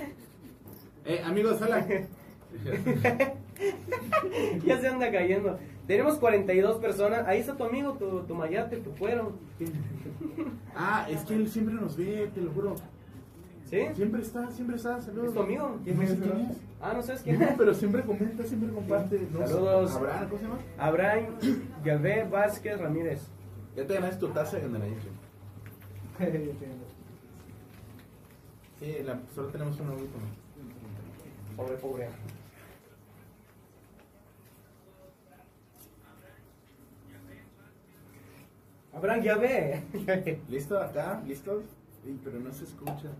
[1.06, 1.86] Eh, amigos, hola.
[4.64, 5.58] Ya se anda cayendo.
[5.86, 7.26] Tenemos 42 personas.
[7.26, 9.32] Ahí está tu amigo, tu, tu mayate, tu cuero.
[10.74, 12.76] Ah, es que él siempre nos ve, te lo juro.
[13.70, 13.86] ¿Sí?
[13.94, 15.28] Siempre está, siempre está, saludos.
[15.28, 15.78] ¿Es tu amigo?
[15.84, 16.56] No sé quién es.
[16.80, 17.54] Ah, no sabes quién No, es.
[17.56, 19.28] pero siempre comenta, siempre comparte.
[19.32, 19.46] No.
[19.46, 19.94] Saludos.
[19.94, 20.58] Abraham, ¿cómo se llama?
[20.76, 21.26] Abraham
[21.84, 23.20] Yahvé Vázquez Ramírez.
[23.76, 25.08] Ya te ganaste tu taza de Ganadito.
[28.80, 30.24] Sí, la, solo tenemos un audífono.
[31.54, 32.08] Pobre, pobre.
[38.92, 39.82] Abraham Yahvé.
[40.48, 41.22] ¿Listo acá?
[41.26, 41.64] ¿Listos?
[42.02, 43.10] Sí, pero no se escucha.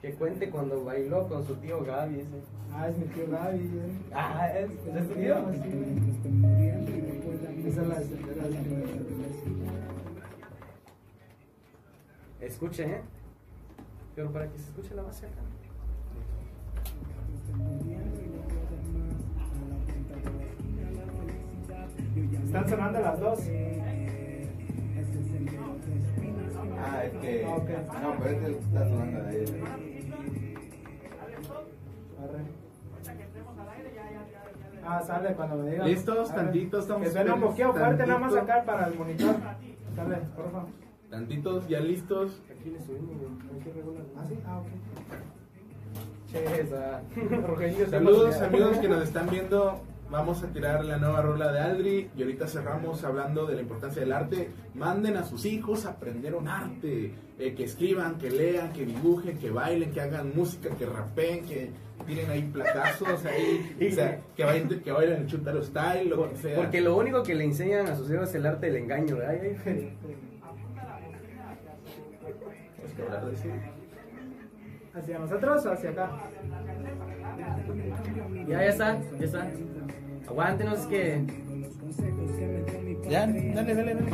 [0.00, 2.20] Que cuente cuando bailó con su tío Gaby.
[2.20, 2.28] Ese.
[2.72, 3.58] Ah, es mi tío Gaby.
[3.58, 3.92] ¿eh?
[4.14, 5.36] Ah, ¿es, es tu tío?
[5.52, 5.58] sí.
[7.68, 8.02] Esa es la
[12.40, 13.02] Escuche, ¿eh?
[14.16, 15.42] Pero para que se escuche la base acá.
[22.44, 23.38] Están sonando las dos.
[26.82, 27.44] Ah, es que.
[27.46, 28.00] Ah.
[28.02, 29.62] No, pero es el que está sonando de él.
[32.22, 32.60] Arre.
[34.82, 35.86] Ah, sale cuando me digan.
[35.86, 36.34] ¿Listos?
[36.34, 37.50] Tantitos, estamos Que suene un listos.
[37.50, 39.36] poquito fuerte, nada más sacar para el monitor.
[39.94, 40.68] Sale, por favor.
[41.10, 42.40] Tantitos, ya listos.
[42.50, 43.30] Aquí le subimos, güey.
[43.54, 44.02] Hay que regular.
[44.16, 44.66] Ah, sí, ah, ok.
[46.30, 47.02] Che, esa.
[47.90, 49.80] Saludos amigos que nos están viendo.
[50.10, 54.00] Vamos a tirar la nueva rola de Aldri y ahorita cerramos hablando de la importancia
[54.00, 54.50] del arte.
[54.74, 59.38] Manden a sus hijos a aprender un arte, eh, que escriban, que lean, que dibujen,
[59.38, 61.70] que bailen, que hagan música, que rapeen, que
[62.06, 66.36] tiren ahí platazos ahí, o sea, que bailen, que bailen el chutaro style, lo que
[66.36, 66.56] sea.
[66.56, 69.40] Porque lo único que le enseñan a sus hijos es el arte del engaño, ¿verdad?
[69.40, 69.94] Tenemos
[72.96, 73.48] que hablar de eso.
[74.92, 76.10] ¿Hacia nosotros o hacia acá?
[78.48, 79.50] Ya, ya está, ya está.
[80.30, 81.24] Aguántenos que.
[83.10, 84.10] Ya, dale, dale, dale.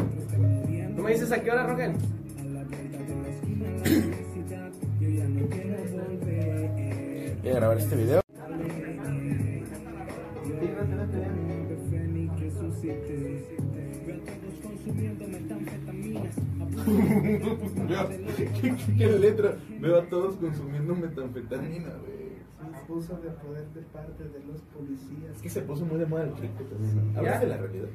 [0.96, 1.92] ¿Tú me dices a qué hora, Rogel?
[7.42, 8.22] Voy a grabar este video.
[18.60, 19.56] ¿Qué, qué letra?
[19.80, 22.25] Veo a todos consumiendo metanfetamina, güey.
[22.88, 25.36] Abuso de poder de parte de los policías.
[25.36, 26.64] Es que se puso muy de moda el chico
[27.20, 27.88] de la realidad.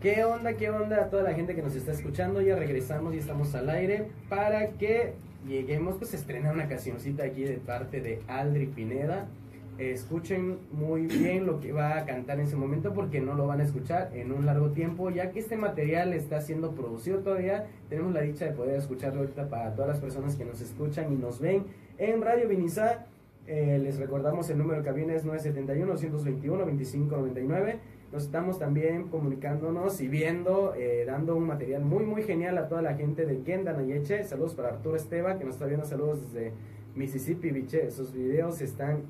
[0.00, 2.40] ¿Qué onda, qué onda a toda la gente que nos está escuchando?
[2.40, 5.12] Ya regresamos y estamos al aire para que
[5.46, 9.28] lleguemos, pues estrena una cancioncita aquí de parte de Aldri Pineda.
[9.76, 13.60] Escuchen muy bien lo que va a cantar en ese momento porque no lo van
[13.60, 17.66] a escuchar en un largo tiempo, ya que este material está siendo producido todavía.
[17.90, 21.16] Tenemos la dicha de poder escucharlo ahorita para todas las personas que nos escuchan y
[21.16, 21.64] nos ven
[21.98, 23.06] en Radio Vinizá.
[23.52, 27.80] Eh, les recordamos el número de cabina es 971-221-2599.
[28.12, 32.80] Nos estamos también comunicándonos y viendo, eh, dando un material muy, muy genial a toda
[32.80, 34.22] la gente de Kenda Nayeche.
[34.22, 35.84] Saludos para Arturo Esteba, que nos está viendo.
[35.84, 36.52] Saludos desde
[36.94, 37.90] Mississippi, biche.
[37.90, 39.02] Sus videos están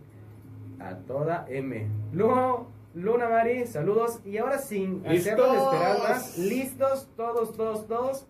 [0.79, 1.87] a toda M.
[2.15, 4.23] Luego, Luna Mari, saludos.
[4.25, 8.27] Y ahora sin hacernos esperar más, listos, todos, todos, todos.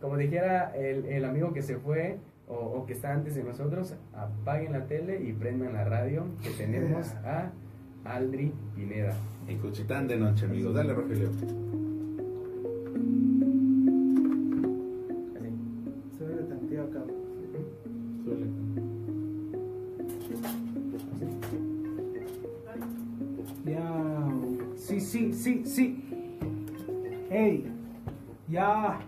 [0.00, 3.94] Como dijera el, el amigo que se fue o, o que está antes de nosotros,
[4.14, 7.50] apaguen la tele y prendan la radio, que tenemos a
[8.04, 9.14] Aldri Pineda.
[9.46, 10.74] En Cuchitán de noche, amigos.
[10.74, 11.30] Dale, Rogelio.
[24.88, 26.04] Sí, sí, sí, sí.
[27.30, 27.70] Ey.
[28.48, 28.98] Ya.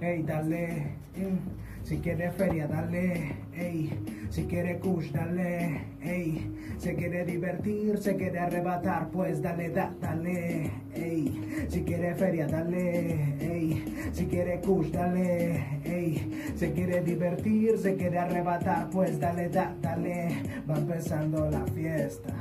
[0.00, 0.96] Ey, dale.
[1.14, 1.63] Mm.
[1.84, 3.36] Si quiere feria, dale.
[3.52, 3.92] Ey.
[4.30, 5.82] Si quiere kush, dale.
[6.00, 6.50] Ey.
[6.78, 10.70] Se quiere divertir, se quiere arrebatar, pues dale, da, dale.
[10.94, 11.66] Ey.
[11.68, 13.36] Si quiere feria, dale.
[13.38, 13.84] Ey.
[14.12, 15.80] Si quiere kush, dale.
[15.84, 16.52] Ey.
[16.56, 20.28] Se quiere divertir, se quiere arrebatar, pues dale, da, dale.
[20.68, 22.34] Va empezando la fiesta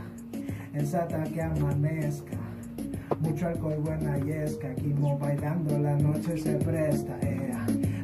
[0.73, 2.38] es hasta que amanezca.
[3.19, 7.42] Mucho alcohol, buena yesca, aquí mo bailando, la noche se presta, ea.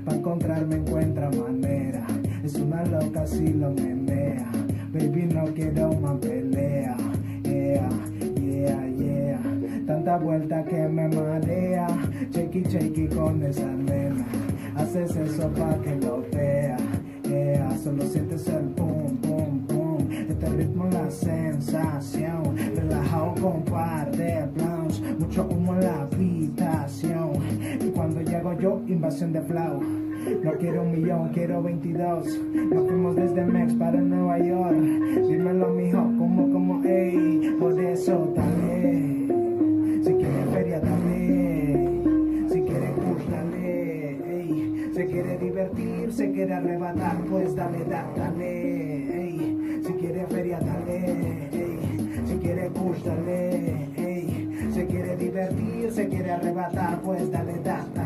[0.06, 2.06] Pa' encontrarme encuentra manera,
[2.44, 4.50] es una loca si lo menea.
[4.92, 6.96] baby no quiero más pelea.
[7.44, 7.90] Yeah,
[8.36, 9.40] yeah, yeah.
[9.86, 11.88] Tanta vuelta que me marea.
[12.32, 14.26] Chequi, chequi con esa nena.
[14.76, 16.78] Haces eso pa' que lo vea.
[17.24, 20.12] Yeah, solo sientes el pum, pum, pum.
[20.12, 22.58] Este ritmo la sensación.
[22.76, 25.02] Relajado con par de blunts.
[25.20, 26.69] Mucho humo en la habitación.
[28.60, 29.82] Yo, invasión de flow.
[30.44, 32.40] No quiero un millón, quiero 22.
[32.72, 34.76] Nos fuimos desde Mex para Nueva York.
[35.28, 37.56] Dímelo, mijo, como, como, ey.
[37.60, 39.28] Por eso, dale.
[40.04, 42.02] Si quieres feria, dale.
[42.50, 44.10] Si quieres push, dale.
[44.42, 44.92] Ey.
[44.94, 49.24] Se quiere divertir, se quiere arrebatar, pues dale, da- dale.
[49.24, 49.82] Ey.
[49.86, 51.50] Si quiere feria, dale.
[51.54, 51.80] Ey.
[52.28, 53.88] Si quiere push, dale.
[53.96, 54.70] Ey.
[54.74, 57.99] Se quiere divertir, se quiere arrebatar, pues dale, da- dale,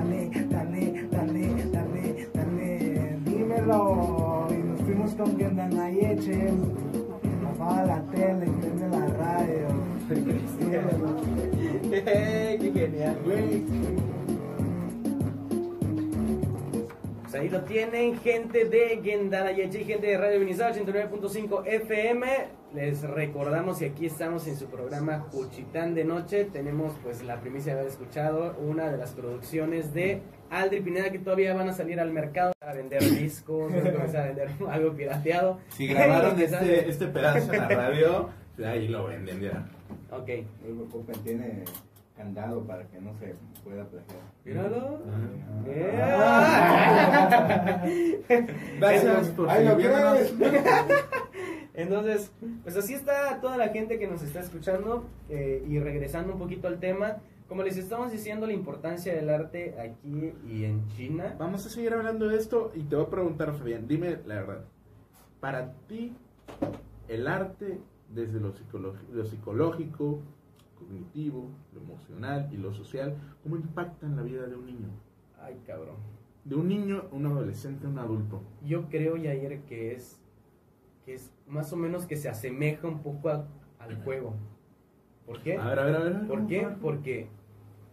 [3.73, 6.49] Y nos fuimos con Tienda Nayeche.
[7.49, 9.67] Apaga la tele, prende la radio.
[11.89, 13.17] ¡Qué genial!
[13.25, 13.63] Güey,
[17.35, 22.27] ahí lo tienen, gente de Gendanayechi, gente de Radio Vinizal 89.5 FM.
[22.73, 26.45] Les recordamos y aquí estamos en su programa Juchitán de Noche.
[26.45, 31.19] Tenemos pues la primicia de haber escuchado una de las producciones de Aldri Pineda que
[31.19, 34.93] todavía van a salir al mercado para vender discos, van a comenzar a vender algo
[34.93, 35.59] pirateado.
[35.69, 38.29] si grabaron Que este, este pedazo en la radio,
[38.65, 39.65] ahí lo venden ya.
[40.11, 40.29] Ok,
[40.61, 41.63] No se preocupen, tiene
[42.15, 44.32] candado para que no se pueda plagiar.
[44.45, 45.01] Míralo.
[48.79, 50.33] Gracias por Ay, ¿lo seguirnos.
[51.73, 52.31] Entonces,
[52.63, 56.67] pues así está toda la gente que nos está escuchando eh, y regresando un poquito
[56.67, 57.17] al tema.
[57.47, 61.35] Como les estamos diciendo, la importancia del arte aquí y en China.
[61.37, 64.65] Vamos a seguir hablando de esto y te voy a preguntar, Fabián, dime la verdad.
[65.39, 66.15] Para ti,
[67.07, 67.79] el arte
[68.09, 70.21] desde lo, psicológico, lo psicológico,
[70.83, 74.89] cognitivo, lo emocional y lo social, ¿cómo impacta en la vida de un niño?
[75.41, 75.95] Ay, cabrón.
[76.45, 78.41] De un niño, un adolescente, un adulto.
[78.65, 80.21] Yo creo, Yair, que es,
[81.05, 83.47] que es más o menos que se asemeja un poco a-
[83.79, 84.33] al juego.
[85.25, 85.57] ¿Por qué?
[85.57, 86.27] A ver, a ver, a ver.
[86.27, 86.67] ¿Por qué?
[86.81, 87.27] Porque,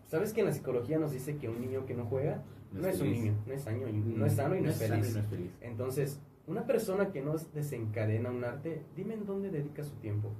[0.07, 2.89] ¿sabes que en la psicología nos dice que un niño que no juega no, No
[2.89, 4.95] es es un niño, no es sano y no es, sano y no es sano
[4.95, 5.11] feliz?
[5.11, 5.51] y no es feliz.
[5.61, 10.31] Entonces, una persona que no desencadena un arte, dime en dónde dedica su tiempo.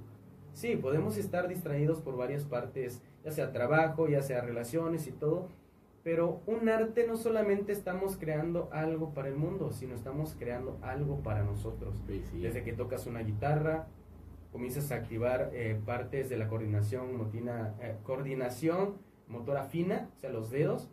[0.53, 5.47] Sí, podemos estar distraídos por varias partes, ya sea trabajo, ya sea relaciones y todo,
[6.03, 11.21] pero un arte no solamente estamos creando algo para el mundo, sino estamos creando algo
[11.21, 11.95] para nosotros.
[12.07, 12.41] Sí, sí.
[12.41, 13.87] Desde que tocas una guitarra,
[14.51, 18.95] comienzas a activar eh, partes de la coordinación, motina, eh, coordinación
[19.27, 20.89] motora fina, o sea, los dedos.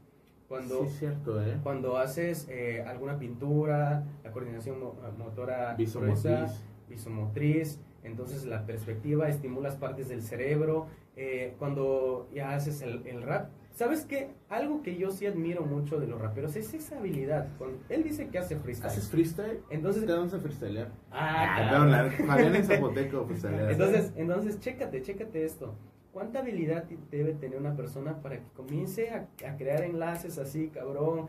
[0.46, 1.58] Cuando, Sí, cierto, ¿eh?
[1.62, 6.22] cuando haces eh, alguna pintura, la coordinación mo- motora Visomotriz.
[6.22, 6.54] gruesa,
[6.88, 13.50] visomotriz, entonces la perspectiva, estimulas partes del cerebro, eh, cuando ya haces el, el rap.
[13.72, 14.30] ¿Sabes qué?
[14.48, 17.46] Algo que yo sí admiro mucho de los raperos es esa habilidad.
[17.58, 18.90] Cuando él dice que hace freestyle.
[18.90, 19.60] ¿Haces freestyle?
[19.70, 20.90] Entonces, ¿Te vamos a freestylear?
[21.12, 23.70] ah, perdón, la en Zapoteco freestylear.
[23.70, 25.76] entonces, entonces, chécate, chécate esto.
[26.12, 31.28] ¿Cuánta habilidad debe tener una persona para que comience a, a crear enlaces así, cabrón?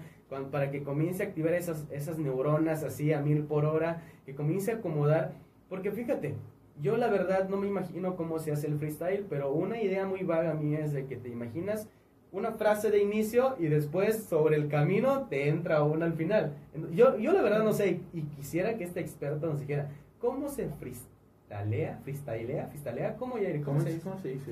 [0.52, 4.72] Para que comience a activar esas, esas neuronas así a mil por hora, que comience
[4.72, 5.34] a acomodar.
[5.68, 6.34] Porque fíjate,
[6.82, 10.24] yo la verdad no me imagino cómo se hace el freestyle, pero una idea muy
[10.24, 11.88] vaga mía es de que te imaginas
[12.32, 16.54] una frase de inicio y después sobre el camino te entra una al final.
[16.94, 19.90] Yo, yo la verdad no sé y quisiera que este experto nos dijera
[20.20, 23.64] cómo se freestylea, freestylea, freestylea, ¿cómo, Yair?
[23.64, 24.04] ¿Cómo, ¿Cómo se se, dice?
[24.10, 24.52] ¿Cómo se dice?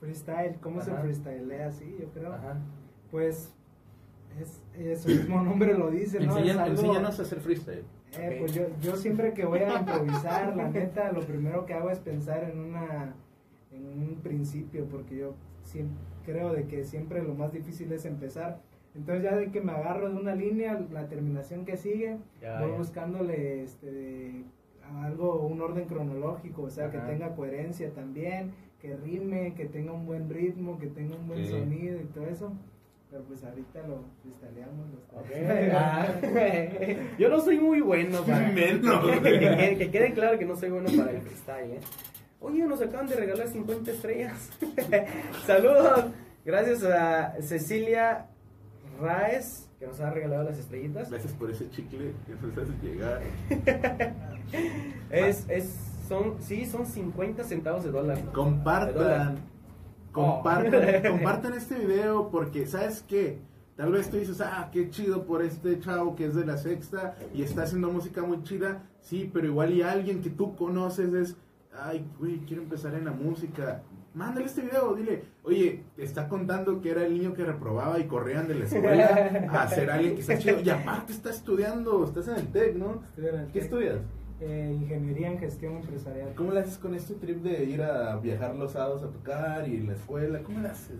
[0.00, 1.00] Freestyle, ¿cómo se Ajá.
[1.02, 1.96] freestylea así?
[2.00, 2.32] Yo creo.
[2.32, 2.58] Ajá.
[3.12, 3.54] Pues
[4.40, 6.36] es, es su mismo nombre lo dice, ¿no?
[6.36, 7.84] Enseñan- algo- Enséñanos a hacer freestyle.
[8.18, 11.90] Eh, pues yo, yo siempre que voy a improvisar, la neta, lo primero que hago
[11.90, 13.14] es pensar en una
[13.70, 18.60] en un principio, porque yo siempre, creo de que siempre lo más difícil es empezar.
[18.94, 22.18] Entonces ya de que me agarro de una línea, la terminación que sigue,
[22.60, 24.44] voy buscándole este
[25.00, 26.92] algo, un orden cronológico, o sea, Ajá.
[26.92, 31.46] que tenga coherencia también, que rime, que tenga un buen ritmo, que tenga un buen
[31.46, 32.52] sonido y todo eso.
[33.12, 34.86] Pero pues ahorita lo cristaleamos.
[34.90, 35.26] Lo Ok.
[35.74, 36.06] Ah,
[37.18, 38.48] yo no soy muy bueno para...
[38.50, 39.38] Menos, que, güey.
[39.38, 41.80] que- que- que quede claro que no soy bueno para el freestyle, ¿eh?
[42.40, 44.50] Oye, nos acaban de regalar 50 estrellas.
[45.46, 46.06] Saludos.
[46.44, 48.26] Gracias a Cecilia
[49.00, 51.10] Raes, que nos ha regalado las estrellitas.
[51.10, 53.20] Gracias por ese chicle que nos hace llegar.
[55.10, 55.74] Es, es,
[56.08, 58.18] son, sí, son 50 centavos de dólar.
[58.18, 59.34] De dólar.
[60.12, 61.04] Compartan.
[61.04, 61.10] Oh.
[61.10, 63.38] Compartan, este video porque, ¿sabes qué?
[63.76, 67.16] Tal vez tú dices, ah, qué chido por este chavo que es de la sexta
[67.34, 68.82] y está haciendo música muy chida.
[69.00, 71.36] Sí, pero igual y alguien que tú conoces es,
[71.74, 73.82] ay, güey, quiero empezar en la música.
[74.14, 78.04] Mándale este video, dile, oye, te está contando que era el niño que reprobaba y
[78.04, 80.60] corrían de la escuela a ser alguien que está chido.
[80.60, 83.02] Y aparte está estudiando, estás en el TEC, ¿no?
[83.08, 83.98] Estoy en el ¿Qué estudias?
[84.44, 86.34] Eh, ingeniería en gestión empresarial.
[86.34, 89.78] ¿Cómo le haces con este trip de ir a viajar los sábados a tocar y
[89.82, 90.42] la escuela?
[90.42, 90.96] ¿Cómo le haces?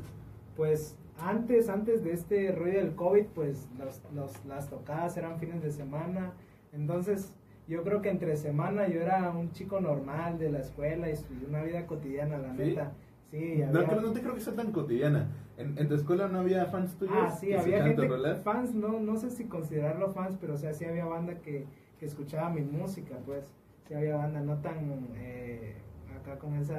[0.57, 5.61] Pues antes, antes de este ruido del COVID, pues los, los- las tocadas eran fines
[5.61, 6.35] de semana.
[6.73, 7.35] Entonces,
[7.67, 11.15] yo creo que entre semana yo era un chico normal de la escuela y
[11.49, 12.59] una vida cotidiana, la ¿Sí?
[12.63, 12.93] neta.
[13.33, 15.27] Sí, No, había- creo- no te creo que sea tan cotidiana.
[15.57, 17.15] ¿En, en tu escuela no había fans tuyos?
[17.19, 18.09] Ah, sí, había gente,
[18.45, 21.67] fans, no, no sé si considerarlo fans, pero o sea, sí había banda que
[22.07, 23.53] escuchaba mi música, pues.
[23.87, 25.75] Sí había banda, no tan eh,
[26.19, 26.75] acá con ese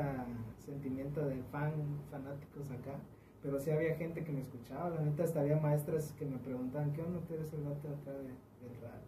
[0.57, 1.73] sentimiento de fan,
[2.09, 2.95] fanáticos acá.
[3.41, 6.93] Pero sí había gente que me escuchaba, la neta, hasta había maestras que me preguntaban,
[6.93, 9.01] ¿qué onda tú eres el vato acá de, del rap?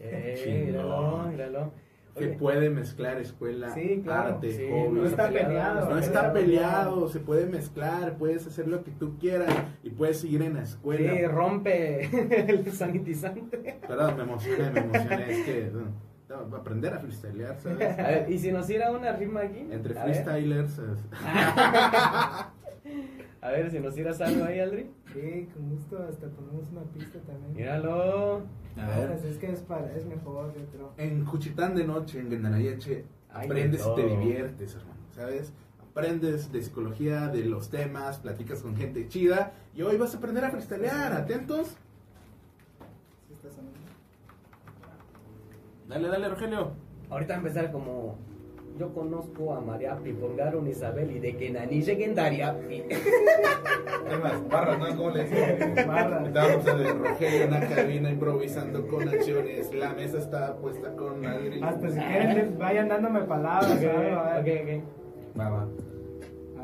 [0.00, 0.66] Eh, Chingón.
[0.66, 1.72] míralo, míralo.
[2.16, 4.34] Que Oye, puede mezclar escuela, Sí, claro.
[4.34, 4.98] arte, Sí, hobby.
[5.00, 9.16] no está peleado, No no está peleado, se puede mezclar, puedes hacer lo que tú
[9.18, 9.48] quieras
[9.82, 11.10] y puedes seguir en la escuela.
[11.14, 12.04] sí, rompe
[12.50, 13.78] el sanitizante.
[13.88, 15.30] Perdón, me emocioné, me emocioné.
[15.32, 17.98] Es que no, aprender a freestylear, ¿sabes?
[17.98, 19.66] A ver, y si nos diera una rima aquí.
[19.70, 20.14] Entre A ver.
[20.14, 20.78] freestylers.
[20.78, 21.04] es-
[23.40, 24.90] A ver, si nos dieras algo ahí, Aldri.
[25.12, 27.54] Sí, con gusto, hasta ponemos una pista también.
[27.54, 28.42] Míralo.
[28.76, 29.12] A ver.
[29.12, 30.92] pues es que es, para, es mejor, yo creo.
[30.96, 35.52] En Juchitán de noche, en Guendanayeche, Ay, aprendes de y te diviertes, hermano, ¿sabes?
[35.90, 40.44] Aprendes de psicología, de los temas, platicas con gente chida y hoy vas a aprender
[40.44, 41.76] a freestylear, ¿atentos?
[45.88, 46.72] Dale, dale, Rogelio.
[47.10, 48.16] Ahorita va a empezar como.
[48.78, 52.82] Yo conozco a Mariapi, pongaron Isabel y de que Nani lleguen Dariapi.
[52.88, 54.48] ¿Qué más?
[54.48, 54.96] Barras, ¿no?
[54.96, 55.74] ¿Cómo le dicen?
[55.86, 56.26] Barras.
[56.26, 59.72] Estábamos en el Rogelio en la cabina improvisando con acciones.
[59.74, 61.60] La mesa está puesta con aire.
[61.62, 63.70] Hasta si quieren, vayan dándome palabras.
[63.72, 64.12] Ok, ¿sabes?
[64.12, 64.80] A ok, ver.
[64.80, 65.38] ok.
[65.38, 65.68] Va, va.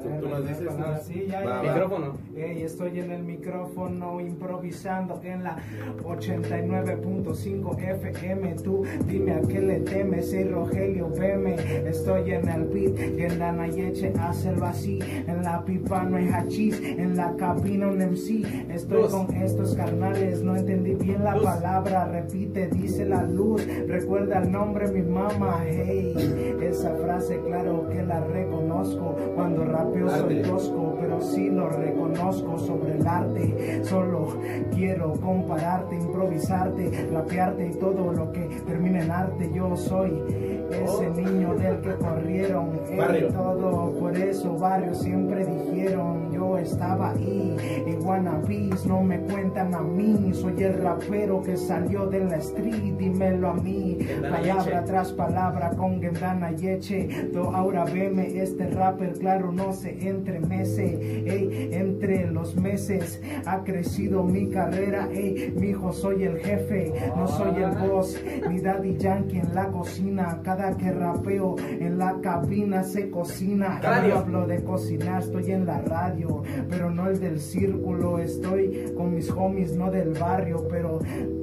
[0.04, 0.68] Ver, tú nos dices.
[1.02, 1.50] Sí, ya, Va, ya.
[1.56, 1.62] va.
[1.74, 2.12] Micrófono.
[2.40, 5.56] Estoy en el micrófono improvisando en la
[6.04, 8.54] 89.5 FM.
[8.62, 11.56] Tú dime a qué le temes, soy Rogelio, veme.
[11.88, 15.04] Estoy en el beat y en la Nayeche hace el vacío.
[15.26, 18.44] En la pipa no hay hachís, en la cabina un MC.
[18.72, 19.10] Estoy Luz.
[19.10, 21.44] con estos carnales, no entendí bien la Luz.
[21.44, 22.04] palabra.
[22.06, 23.66] Repite, dice la luz.
[23.88, 25.64] Recuerda el nombre, mi mamá.
[25.66, 26.14] Hey,
[26.62, 29.16] esa frase, claro que la reconozco.
[29.34, 33.84] Cuando rapeo soy tosco, pero sí lo reconozco sobre el arte.
[33.84, 34.38] Solo
[34.74, 39.50] quiero compararte, improvisarte, rapearte y todo lo que termina en arte.
[39.54, 42.70] Yo soy ese niño del que corrieron.
[42.96, 43.28] Barrio.
[43.28, 46.32] todo por eso, barrio siempre dijeron.
[46.32, 47.56] Yo estaba ahí,
[48.00, 50.32] wannabes no me cuentan a mí.
[50.32, 53.98] Soy el rapero que salió de la street, dímelo a mí.
[54.22, 57.28] Palabra tras palabra con Gendana Yeche.
[57.32, 60.84] Do ahora veme, este rapper, claro, no se entremece.
[61.26, 65.08] Ey, entre los meses ha crecido mi carrera.
[65.12, 68.20] Ey, mijo, soy el jefe, no soy el boss.
[68.48, 70.40] Mi daddy yankee en la cocina.
[70.42, 73.80] Cada que rapeo en la cabina se cocina.
[73.80, 74.14] Radio.
[74.14, 78.18] No hablo de cocinar, estoy en la radio, pero no el del círculo.
[78.18, 80.98] Estoy con mis homies, no del barrio, pero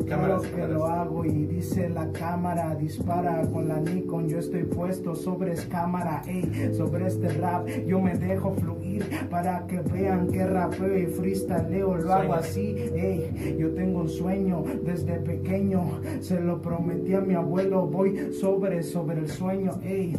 [0.07, 0.69] Cámaras, que cámaras.
[0.71, 6.21] lo hago y dice la cámara, dispara con la Nikon, yo estoy puesto sobre cámara,
[6.27, 8.84] ey, sobre este rap, yo me dejo fluir
[9.29, 14.63] para que vean que rapeo y freestyleo, lo hago así, ey, yo tengo un sueño
[14.83, 20.15] desde pequeño, se lo prometí a mi abuelo, voy sobre, sobre el sueño, ey.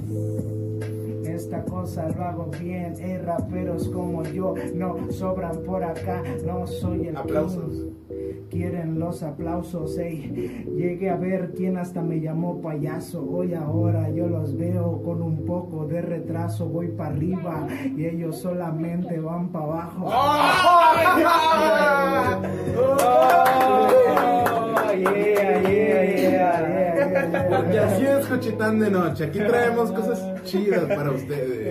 [1.24, 7.09] Esta cosa lo hago bien, ey, raperos como yo no sobran por acá, no soy
[7.09, 7.72] el Aplausos.
[7.72, 8.06] king.
[8.57, 10.65] Quieren los aplausos, ey.
[10.75, 13.23] Llegué a ver quién hasta me llamó payaso.
[13.23, 16.67] Hoy ahora yo los veo con un poco de retraso.
[16.67, 20.07] Voy para arriba y ellos solamente van para abajo.
[20.07, 20.95] Oh,
[24.95, 27.49] yeah, yeah, yeah, yeah.
[27.51, 29.25] Porque así es Juchitán de noche.
[29.25, 31.67] Aquí traemos cosas chidas para ustedes.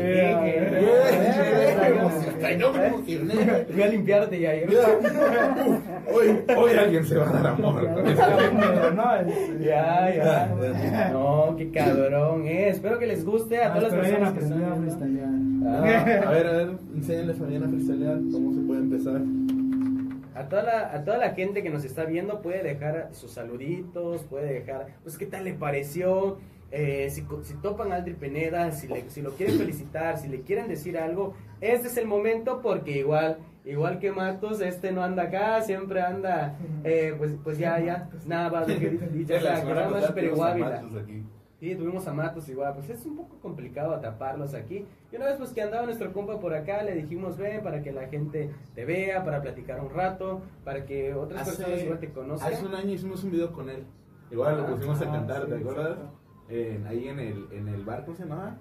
[3.74, 4.56] Voy a limpiarte ya.
[4.56, 4.66] ya.
[6.14, 7.90] Hoy, hoy alguien se va a dar amor.
[9.60, 11.10] Ya, ya.
[11.12, 12.46] No, qué cabrón.
[12.48, 14.64] Eh, espero que les guste a todas las personas que están.
[14.64, 14.82] a viendo.
[14.82, 15.30] freestylear.
[15.66, 19.22] Ah, a ver, a ver, enséñale a Fabián a freestylear cómo se puede empezar.
[20.36, 24.24] A toda, la, a toda la gente que nos está viendo puede dejar sus saluditos,
[24.24, 26.38] puede dejar, pues qué tal le pareció,
[26.78, 30.42] eh, si, si topan a Aldri Pineda, si, le- si lo quieren felicitar, si le
[30.42, 35.24] quieren decir algo, este es el momento porque igual, igual que Matos, este no anda
[35.24, 39.60] acá, siempre anda, eh, pues, pues ya, ya, nada, y ya Ya la sea, que
[39.62, 41.24] semana nada más pasada super tuvimos a igual, Matos aquí.
[41.62, 44.86] Sí, tuvimos a Matos igual, pues es un poco complicado atraparlos aquí.
[45.12, 47.94] Y una vez pues que andaba nuestro compa por acá, le dijimos, ven, para que
[47.94, 52.54] la gente te vea, para platicar un rato, para que otras personas igual te conozcan.
[52.54, 53.86] hace un año hicimos un video con él.
[54.30, 55.88] Igual lo Ah, pusimos a ah, cantar, sí, ¿te acuerdas?
[55.92, 56.25] exacto.
[56.50, 58.56] En- ahí en el, en el bar, ¿cómo se llamaba?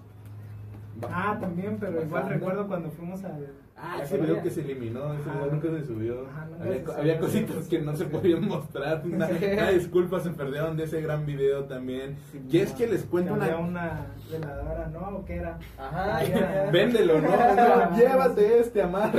[0.99, 2.33] Ba- Ah, también, pero igual Bajando.
[2.33, 3.47] recuerdo cuando fuimos al...
[3.77, 6.25] Ah, ese video que se eliminó, ese video nunca se subió.
[6.29, 6.97] Ajá, nunca había, se subió.
[6.97, 9.01] había cositas que no se podían mostrar.
[9.05, 12.15] Una, una disculpa, se perdieron de ese gran video también.
[12.49, 13.67] y es que les cuento Había una...
[13.67, 15.17] una veladora, ¿no?
[15.17, 15.59] ¿O qué era?
[15.77, 16.69] Ajá, ya, ya.
[16.71, 17.27] Véndelo, ¿no?
[17.29, 19.11] No, Llévate este, amar.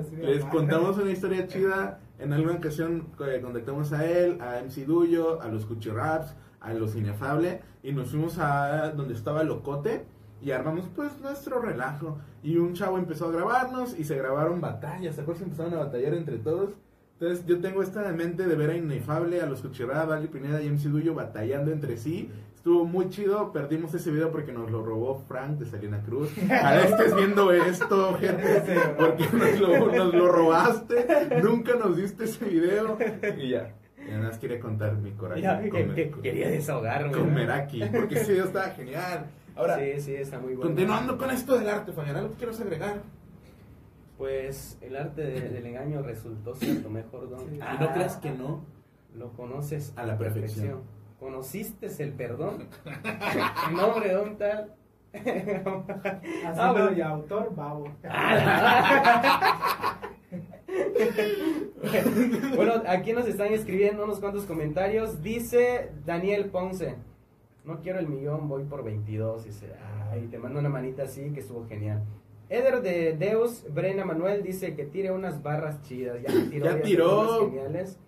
[0.00, 2.00] Así, Les contamos una historia chida.
[2.18, 6.96] En alguna ocasión eh, contactamos a él, a MC Duyo, a los Cuchiraps, a los
[6.96, 10.04] Inefable y nos fuimos a donde estaba Locote
[10.40, 12.18] y armamos pues nuestro relajo.
[12.42, 15.16] Y un chavo empezó a grabarnos y se grabaron batallas.
[15.16, 15.44] ¿Se acuerdan?
[15.44, 16.74] Empezaron a batallar entre todos.
[17.20, 20.62] Entonces yo tengo esta mente de ver a Inefable, a los Cuchiraps, a Ali Pineda
[20.62, 22.30] y MC Duyo batallando entre sí.
[22.54, 26.30] Estuvo muy chido, perdimos ese video porque nos lo robó Frank de Salina Cruz.
[26.44, 28.62] Ojalá estés viendo esto, gente,
[28.96, 32.98] porque nos lo robaste, nunca nos diste ese video.
[33.38, 33.74] Y ya,
[34.08, 35.42] y nada más quería contar mi coraje.
[35.42, 37.12] Ya, que, con- que con- quería desahogarme.
[37.12, 37.34] con ¿no?
[37.34, 39.26] Meraki, porque ese video estaba genial.
[39.54, 40.62] Ahora, sí, sí, está muy bueno.
[40.62, 43.02] continuando con esto del arte, Fabián, ¿algo que quieres agregar?
[44.16, 47.40] Pues el arte de- del engaño resultó ser tu mejor don.
[47.50, 47.58] Sí.
[47.62, 48.64] Ah, Y no creas que no.
[49.14, 50.82] Lo conoces A la perfección.
[51.18, 52.68] ¿Conociste el perdón?
[53.68, 54.74] En nombre de un tal.
[55.12, 55.24] Así
[56.44, 56.90] Ah, lo bueno.
[56.90, 57.90] de autor, babo.
[62.56, 65.22] bueno, aquí nos están escribiendo unos cuantos comentarios.
[65.22, 66.96] Dice Daniel Ponce.
[67.64, 69.44] No quiero el millón, voy por 22.
[69.44, 69.66] Dice,
[70.10, 72.02] ay, te mando una manita así que estuvo genial.
[72.48, 76.22] Eder de Deus, Brena Manuel dice que tire unas barras chidas.
[76.22, 76.64] Ya tiró.
[76.66, 77.50] Ya ya tiró.
[77.50, 77.98] geniales.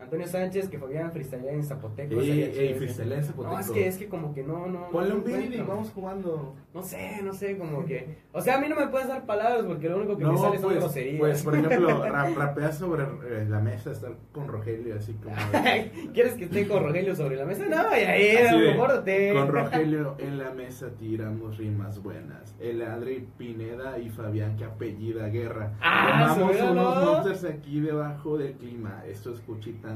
[0.00, 2.20] Antonio Sánchez, que Fabián freestyle en Zapoteco.
[2.20, 3.54] Ey, freestyle en Zapoteco.
[3.54, 4.90] No, es que, es que como que no, no.
[4.90, 6.54] Ponle no un beat y vamos jugando.
[6.72, 8.16] No sé, no sé, como que.
[8.32, 10.38] O sea, a mí no me puedes dar palabras porque lo único que me No,
[10.38, 11.18] sale son pues, groserías.
[11.18, 15.34] pues, por ejemplo, rap, rapear sobre eh, la mesa, estar con Rogelio, así como...
[16.14, 17.64] ¿Quieres que esté con Rogelio sobre la mesa?
[17.66, 19.32] No, ya, ya, de, compórtate.
[19.34, 22.54] Con Rogelio en la mesa tiramos rimas buenas.
[22.58, 25.74] El Adri Pineda y Fabián que apellida guerra.
[25.80, 27.12] Ah, Tomamos ¿se ve, unos no?
[27.12, 29.02] monsters aquí debajo del clima.
[29.06, 29.40] Esto es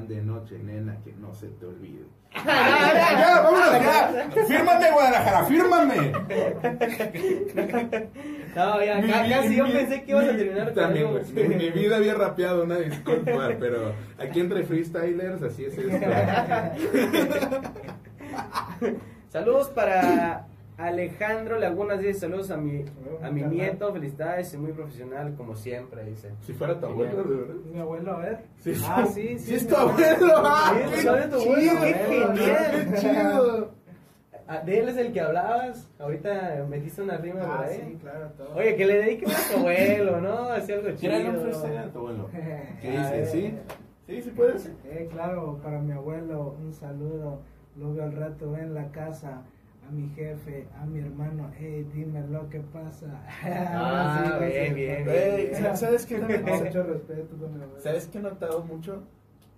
[0.00, 2.04] de noche, nena, que no se te olvide.
[2.34, 2.42] ya,
[3.18, 4.44] ya, vámonos, ya.
[4.46, 6.12] Fírmame, Guadalajara, fírmame.
[8.56, 11.06] No, ya, Mi- ca- mi- casi yo mi- pensé que ibas a mi- terminar También.
[11.36, 16.06] En mi vida había rapeado, una disculpa, pero aquí entre freestylers, así es esto.
[19.30, 22.84] Saludos para Alejandro Lagunas, dice saludos a mi,
[23.22, 26.32] a mi nieto, felicidades, es muy profesional como siempre, dice.
[26.40, 27.54] Si fuera tu abuelo, de verdad.
[27.72, 28.38] Mi abuelo, a ver.
[28.58, 30.32] Sí, ah, sí, sí, sí es tu abuelo.
[30.44, 32.88] Ah, qué sabe tu abuelo, chido, qué genial.
[32.92, 33.70] Qué chido.
[34.46, 37.80] Ah, De él es el que hablabas, ahorita metiste una rima por Ah, ahí.
[37.92, 38.54] sí, claro, todo.
[38.56, 40.48] Oye, que le dediques a tu abuelo, ¿no?
[40.50, 40.98] Así algo chido.
[40.98, 42.30] Tírale un freestyle a tu abuelo.
[42.82, 43.26] ¿Qué dice?
[43.26, 43.54] ¿Sí?
[44.06, 44.66] Sí, sí puedes.
[44.84, 47.40] Eh, claro, para mi abuelo, un saludo.
[47.76, 49.42] Lo veo al rato en la casa.
[49.86, 53.06] A mi jefe, a mi hermano, hey, dime lo que pasa.
[53.44, 55.08] Ah, Sí, bien, bien.
[55.08, 55.76] Ey, bien.
[55.76, 56.42] ¿Sabes qué también?
[56.42, 57.36] Mucho respeto.
[57.78, 59.02] ¿Sabes qué he notado mucho?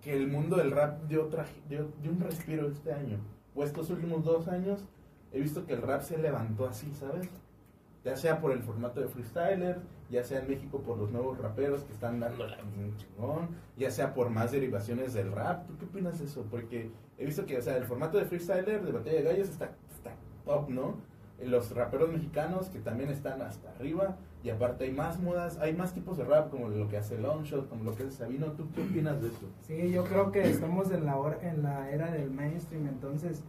[0.02, 3.18] Que el mundo del rap dio, otra, dio, dio un respiro este año.
[3.54, 4.84] O estos últimos dos años,
[5.32, 7.28] he visto que el rap se levantó así, ¿sabes?
[8.04, 9.78] Ya sea por el formato de freestyler,
[10.10, 13.90] ya sea en México por los nuevos raperos que están dando la bien chingón, ya
[13.90, 15.66] sea por más derivaciones del rap.
[15.66, 16.46] ¿Tú qué opinas de eso?
[16.48, 19.72] Porque he visto que, o sea, el formato de freestyler, de batalla de gallos, está,
[20.46, 20.94] top, ¿no?
[21.44, 25.92] Los raperos mexicanos que también están hasta arriba, y aparte hay más modas, hay más
[25.92, 28.52] tipos de rap, como lo que hace Longshot, como lo que hace Sabino.
[28.52, 29.46] ¿Tú qué opinas de eso?
[29.62, 33.42] Sí, yo creo que estamos en la, en la era del mainstream, entonces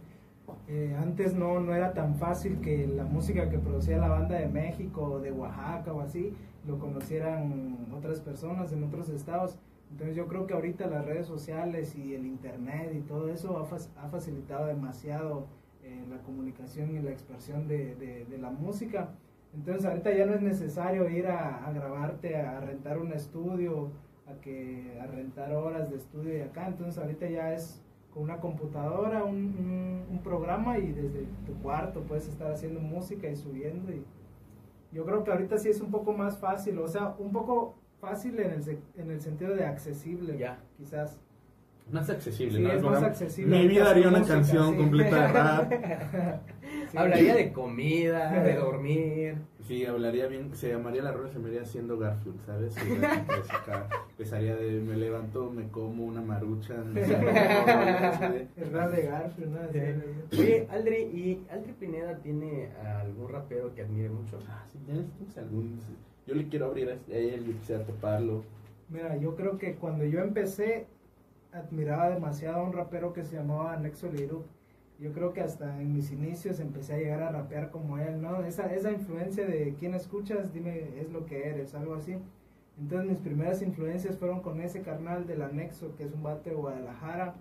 [0.66, 4.48] eh, antes no, no era tan fácil que la música que producía la banda de
[4.48, 6.34] México o de Oaxaca o así
[6.66, 9.56] lo conocieran otras personas en otros estados.
[9.90, 14.04] Entonces yo creo que ahorita las redes sociales y el internet y todo eso ha,
[14.04, 15.46] ha facilitado demasiado
[15.88, 19.10] eh, la comunicación y la expresión de, de- de la música.
[19.54, 23.90] Entonces ahorita ya no es necesario ir a, a grabarte, a rentar un estudio,
[24.26, 26.66] a, que, a rentar horas de estudio y acá.
[26.66, 27.82] Entonces ahorita ya es
[28.12, 33.28] con una computadora, un, un- un programa y desde tu cuarto puedes estar haciendo música
[33.28, 33.90] y subiendo.
[33.92, 34.04] Y
[34.92, 38.38] yo creo que ahorita sí es un poco más fácil, o sea, un poco fácil
[38.40, 40.58] en el, en el sentido de accesible, Ya.
[40.76, 41.18] quizás.
[41.90, 42.72] Más accesible, Sí, ¿no?
[42.72, 44.76] es más accesible Mi vida haría una música, canción sí.
[44.76, 45.72] completa de rap.
[46.90, 46.96] Sí.
[46.98, 49.36] Hablaría de comida, de dormir.
[49.66, 52.74] Sí, hablaría bien, se llamaría la rola, se me iría haciendo Garfield, ¿sabes?
[54.10, 56.74] Empezaría de me levanto, me como una marucha,
[58.56, 60.38] El rap de Garfield, ¿no?
[60.38, 62.70] Oye, Aldri, ¿y Aldri Pineda tiene
[63.00, 64.38] algún rapero que admire mucho?
[64.48, 65.78] Ah, sí, ¿tienes tienes algún?
[66.26, 68.44] Yo le quiero abrir a él, yo quisiera toparlo.
[68.90, 70.86] Mira, yo creo que cuando yo empecé,
[71.52, 74.46] admiraba demasiado a un rapero que se llamaba Nexo Lirup.
[74.98, 78.44] Yo creo que hasta en mis inicios empecé a llegar a rapear como él, ¿no?
[78.44, 82.16] Esa, esa influencia de quién escuchas, dime, es lo que eres, algo así.
[82.80, 86.56] Entonces mis primeras influencias fueron con ese carnal del anexo, que es un bate de
[86.56, 87.36] Guadalajara.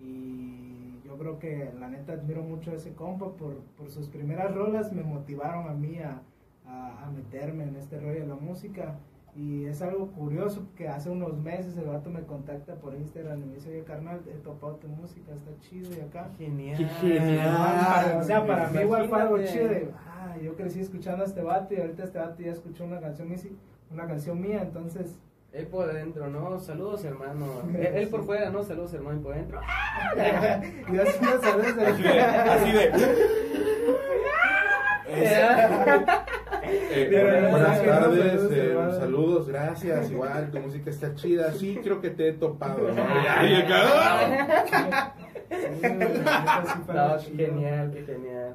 [0.00, 4.54] Y yo creo que la neta admiro mucho a ese compa por, por sus primeras
[4.54, 6.22] rolas, me motivaron a mí a,
[6.66, 8.98] a, a meterme en este rollo de la música.
[9.34, 13.46] Y es algo curioso que hace unos meses el vato me contacta por Instagram y
[13.46, 16.28] me dice, oye carnal, he topado tu música, está chido y acá.
[16.36, 16.76] Genial.
[16.76, 16.84] Qué
[17.18, 18.18] genial.
[18.20, 21.40] o sea, para mí igual fue algo chido de, ah, yo crecí escuchando a este
[21.42, 23.38] vato y ahorita este vato ya escuchó una canción, mía-
[23.90, 25.18] una canción mía, entonces
[25.52, 26.58] Él por adentro, ¿no?
[26.60, 27.46] Saludos, hermano.
[27.70, 27.76] Sí.
[27.80, 28.62] Él, él por fuera, ¿no?
[28.62, 29.60] Saludos, hermano, y por adentro.
[30.92, 31.88] y así una cerveza.
[31.88, 32.92] Así de, así de.
[36.74, 42.10] Eh, buenas tardes, saludos, eh, saludos, gracias, igual, tu música está chida, sí, creo que
[42.10, 42.94] te he topado, ¿no?
[47.36, 48.54] Qué genial, qué genial.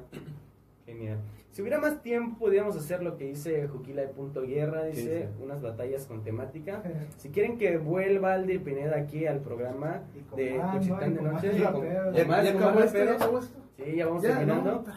[0.84, 1.18] Genial.
[1.50, 5.28] Si hubiera más tiempo, podríamos hacer lo que dice Juquila de Punto Guerra, ¿Qué dice,
[5.40, 6.82] unas batallas con temática.
[7.18, 10.02] Si quieren que vuelva Aldir Pineda aquí al programa
[10.36, 13.40] de Cuchitán de Noche, ¿Ya, acabó esto?
[13.76, 14.84] Sí, ya vamos Ya, terminando.
[14.86, 14.92] ¿no?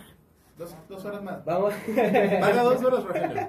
[0.61, 1.43] Dos, dos horas más.
[1.43, 1.73] Vamos,
[2.39, 3.47] Paga dos horas, Rogelio.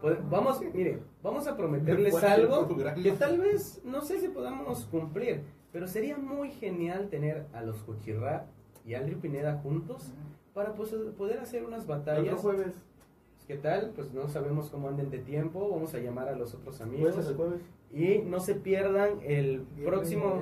[0.00, 2.68] pues, vamos, mire, vamos a prometerles algo
[3.02, 5.42] que tal vez, no sé si podamos cumplir,
[5.72, 8.46] pero sería muy genial tener a los Cuchirrap
[8.86, 10.12] y Aldri Pineda juntos
[10.54, 12.40] para pues, poder hacer unas Otro batallas.
[12.40, 12.74] jueves.
[13.48, 13.90] ¿Qué tal?
[13.96, 15.68] Pues no sabemos cómo anden de tiempo.
[15.68, 17.26] Vamos a llamar a los otros ¿Jueves amigos.
[17.26, 17.60] el jueves?
[17.92, 20.40] Y no se pierdan el Bien, próximo.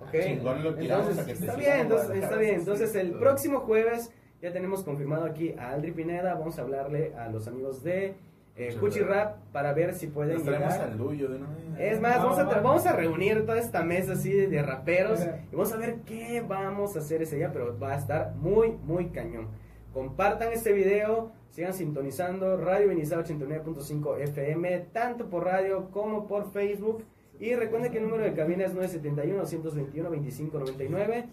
[0.00, 0.10] Ok.
[0.24, 2.54] Chingón, lo tiramos Entonces, a que te está bien, en entonces, está bien.
[2.56, 4.10] Entonces el próximo jueves
[4.44, 6.34] ya tenemos confirmado aquí a Aldri Pineda.
[6.34, 8.14] Vamos a hablarle a los amigos de
[8.56, 9.00] eh, Cuchi.
[9.00, 10.90] Rap para ver si pueden Nos traemos llegar.
[10.90, 14.12] al Luyo de una Es más, No, vamos, a, vamos a reunir toda esta mesa
[14.12, 15.40] así de, de raperos Mira.
[15.50, 18.72] y vamos a ver qué vamos a hacer ese día, pero va a estar muy,
[18.84, 19.48] muy cañón.
[19.94, 27.02] Compartan este video, sigan sintonizando Radio Vinizar 89.5 FM, tanto por radio como por Facebook.
[27.40, 31.24] Y recuerden que el número de cabina es 971-221-2599.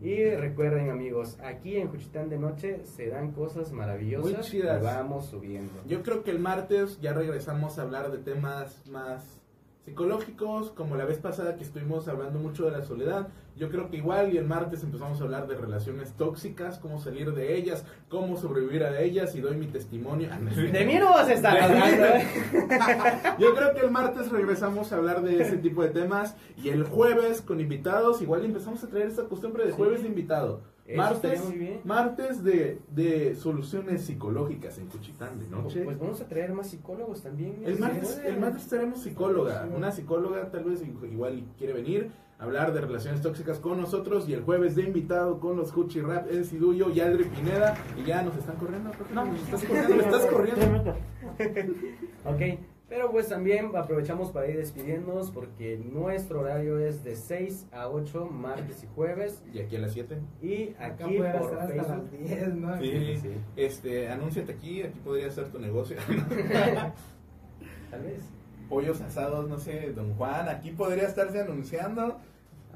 [0.00, 4.82] Y recuerden amigos, aquí en Juchitán de Noche se dan cosas maravillosas Muy chidas.
[4.82, 5.72] y vamos subiendo.
[5.86, 9.40] Yo creo que el martes ya regresamos a hablar de temas más
[9.84, 13.28] psicológicos, como la vez pasada que estuvimos hablando mucho de la soledad.
[13.56, 17.32] Yo creo que igual y el martes empezamos a hablar de relaciones tóxicas, cómo salir
[17.34, 20.28] de ellas, cómo sobrevivir a ellas y doy mi testimonio.
[20.32, 20.38] Ah.
[20.38, 22.04] De mí no vas a estar hablando.
[22.04, 22.26] ¿eh?
[23.38, 26.84] Yo creo que el martes regresamos a hablar de ese tipo de temas y el
[26.84, 30.62] jueves con invitados, igual empezamos a traer esta costumbre de jueves de invitado.
[30.86, 31.42] Eso martes,
[31.84, 35.82] martes de, de soluciones psicológicas en Cuchitán de noche.
[35.82, 37.62] Pues vamos a traer más psicólogos también.
[37.64, 42.80] El martes, el martes tenemos psicóloga, una psicóloga tal vez igual quiere venir hablar de
[42.80, 46.90] relaciones tóxicas con nosotros y el jueves de invitado con los Cuchi Rap, El Sidullo
[46.90, 49.24] y Aldri Pineda y ya nos están corriendo, No.
[49.24, 50.96] nos estás corriendo, me estás corriendo.
[52.26, 52.40] Ok,
[52.88, 58.26] pero pues también aprovechamos para ir despidiéndonos porque nuestro horario es de 6 a 8,
[58.26, 59.42] martes y jueves.
[59.52, 60.18] Y aquí a las 7.
[60.42, 61.88] Y Acá aquí por hasta Facebook.
[61.88, 62.78] las 10, ¿no?
[62.80, 63.30] Sí, Sí.
[63.56, 65.96] Este, anúnciate aquí, aquí podría ser tu negocio.
[67.90, 68.22] Tal vez.
[68.68, 72.18] Pollos asados, no sé, Don Juan, aquí podría estarse anunciando.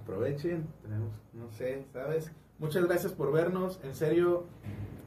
[0.01, 2.32] Aprovechen, tenemos, no sé, ¿sabes?
[2.59, 4.47] Muchas gracias por vernos, en serio,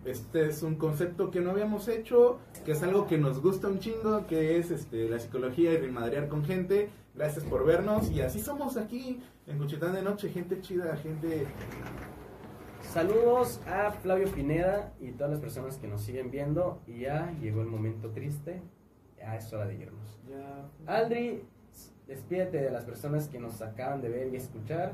[0.05, 3.79] este es un concepto que no habíamos hecho, que es algo que nos gusta un
[3.79, 6.89] chingo, que es este, la psicología y rimadrear con gente.
[7.13, 11.45] Gracias por vernos y así somos aquí en Cuchitán de Noche, gente chida, gente...
[12.81, 16.81] Saludos a Flavio Pineda y todas las personas que nos siguen viendo.
[16.87, 18.61] Y ya llegó el momento triste.
[19.21, 20.19] Ya es hora de irnos.
[20.87, 21.43] Aldri,
[22.07, 24.93] despídete de las personas que nos acaban de ver y escuchar.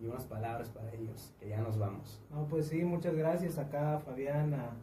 [0.00, 2.20] Y unas palabras para ellos, que ya nos vamos.
[2.30, 4.76] No, pues sí, muchas gracias acá a Fabián, a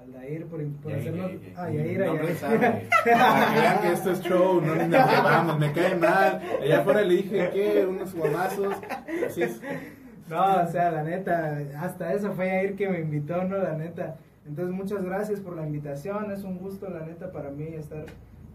[0.00, 1.30] Aldair por, por hacernos...
[1.30, 1.54] Yair, Yair.
[1.56, 2.36] Ah, Yair, a Nombre Yair.
[2.40, 2.58] sabe.
[2.58, 6.42] Para que vean que esto es show, no nos llevamos, me cae mal.
[6.62, 8.74] Allá afuera le dije que unos guamazos.
[9.26, 9.60] Así es.
[10.28, 13.58] No, o sea, la neta, hasta eso fue Yair que me invitó, ¿no?
[13.58, 14.16] La neta.
[14.46, 16.30] Entonces, muchas gracias por la invitación.
[16.30, 18.06] Es un gusto, la neta, para mí estar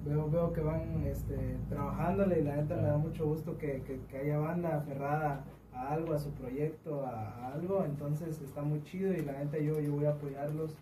[0.06, 4.00] veo, veo que van este, trabajándole y la neta me da mucho gusto que, que,
[4.10, 8.84] que haya banda aferrada a algo, a su proyecto, a, a algo, entonces está muy
[8.84, 10.76] chido y la neta yo, yo voy a apoyarlos.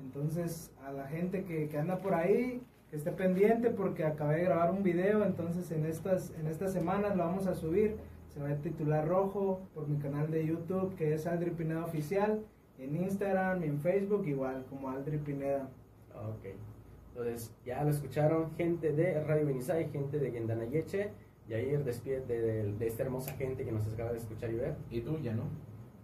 [0.00, 4.44] Entonces a la gente que, que anda por ahí, que esté pendiente porque acabé de
[4.44, 7.96] grabar un video, entonces en estas, en estas semanas lo vamos a subir,
[8.28, 12.40] se va a titular Rojo por mi canal de YouTube que es Aldri Pineda Oficial,
[12.82, 15.68] en Instagram y en Facebook igual como Aldri Pineda.
[16.14, 16.54] Ok.
[17.08, 21.10] Entonces, ya lo escucharon gente de Radio Benizay, gente de Guendanayeche.
[21.48, 24.74] Y ahí despide de, de esta hermosa gente que nos acaba de escuchar y ver.
[24.90, 25.44] Y tú ya no.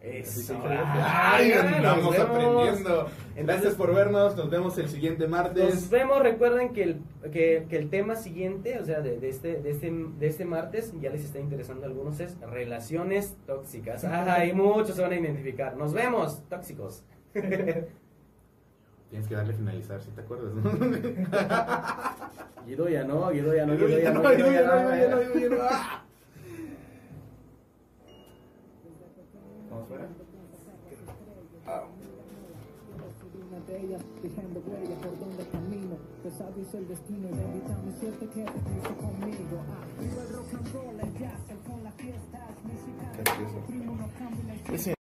[0.00, 0.56] Eso.
[0.64, 3.08] Ay, andamos aprendiendo.
[3.36, 4.36] Gracias por vernos.
[4.36, 5.74] Nos vemos el siguiente martes.
[5.74, 9.60] Nos vemos, recuerden que el, que, que el tema siguiente, o sea, de, de este,
[9.60, 14.04] de, este, de este martes, ya les está interesando a algunos, es relaciones tóxicas.
[14.04, 15.76] Ay, muchos se van a identificar.
[15.76, 17.02] Nos vemos, tóxicos.
[17.34, 20.70] Tienes que darle finalizar, si te acuerdas, ¿no?
[22.66, 25.16] Guido ya no, Guido ya no, Guido ya no, no, Guido ya no, ayuda, ayuda,
[25.34, 26.07] ayuda.
[33.48, 37.92] Una de ellas dejando huella por donde camino pesado es el destino y bendita mi
[38.00, 41.94] suerte que te conmigo ah, vivo el rock and roll, el jazz, el con las
[41.94, 43.58] fiestas, música Gracioso.
[43.66, 44.76] primo no cambia la historia.
[44.76, 44.94] Ese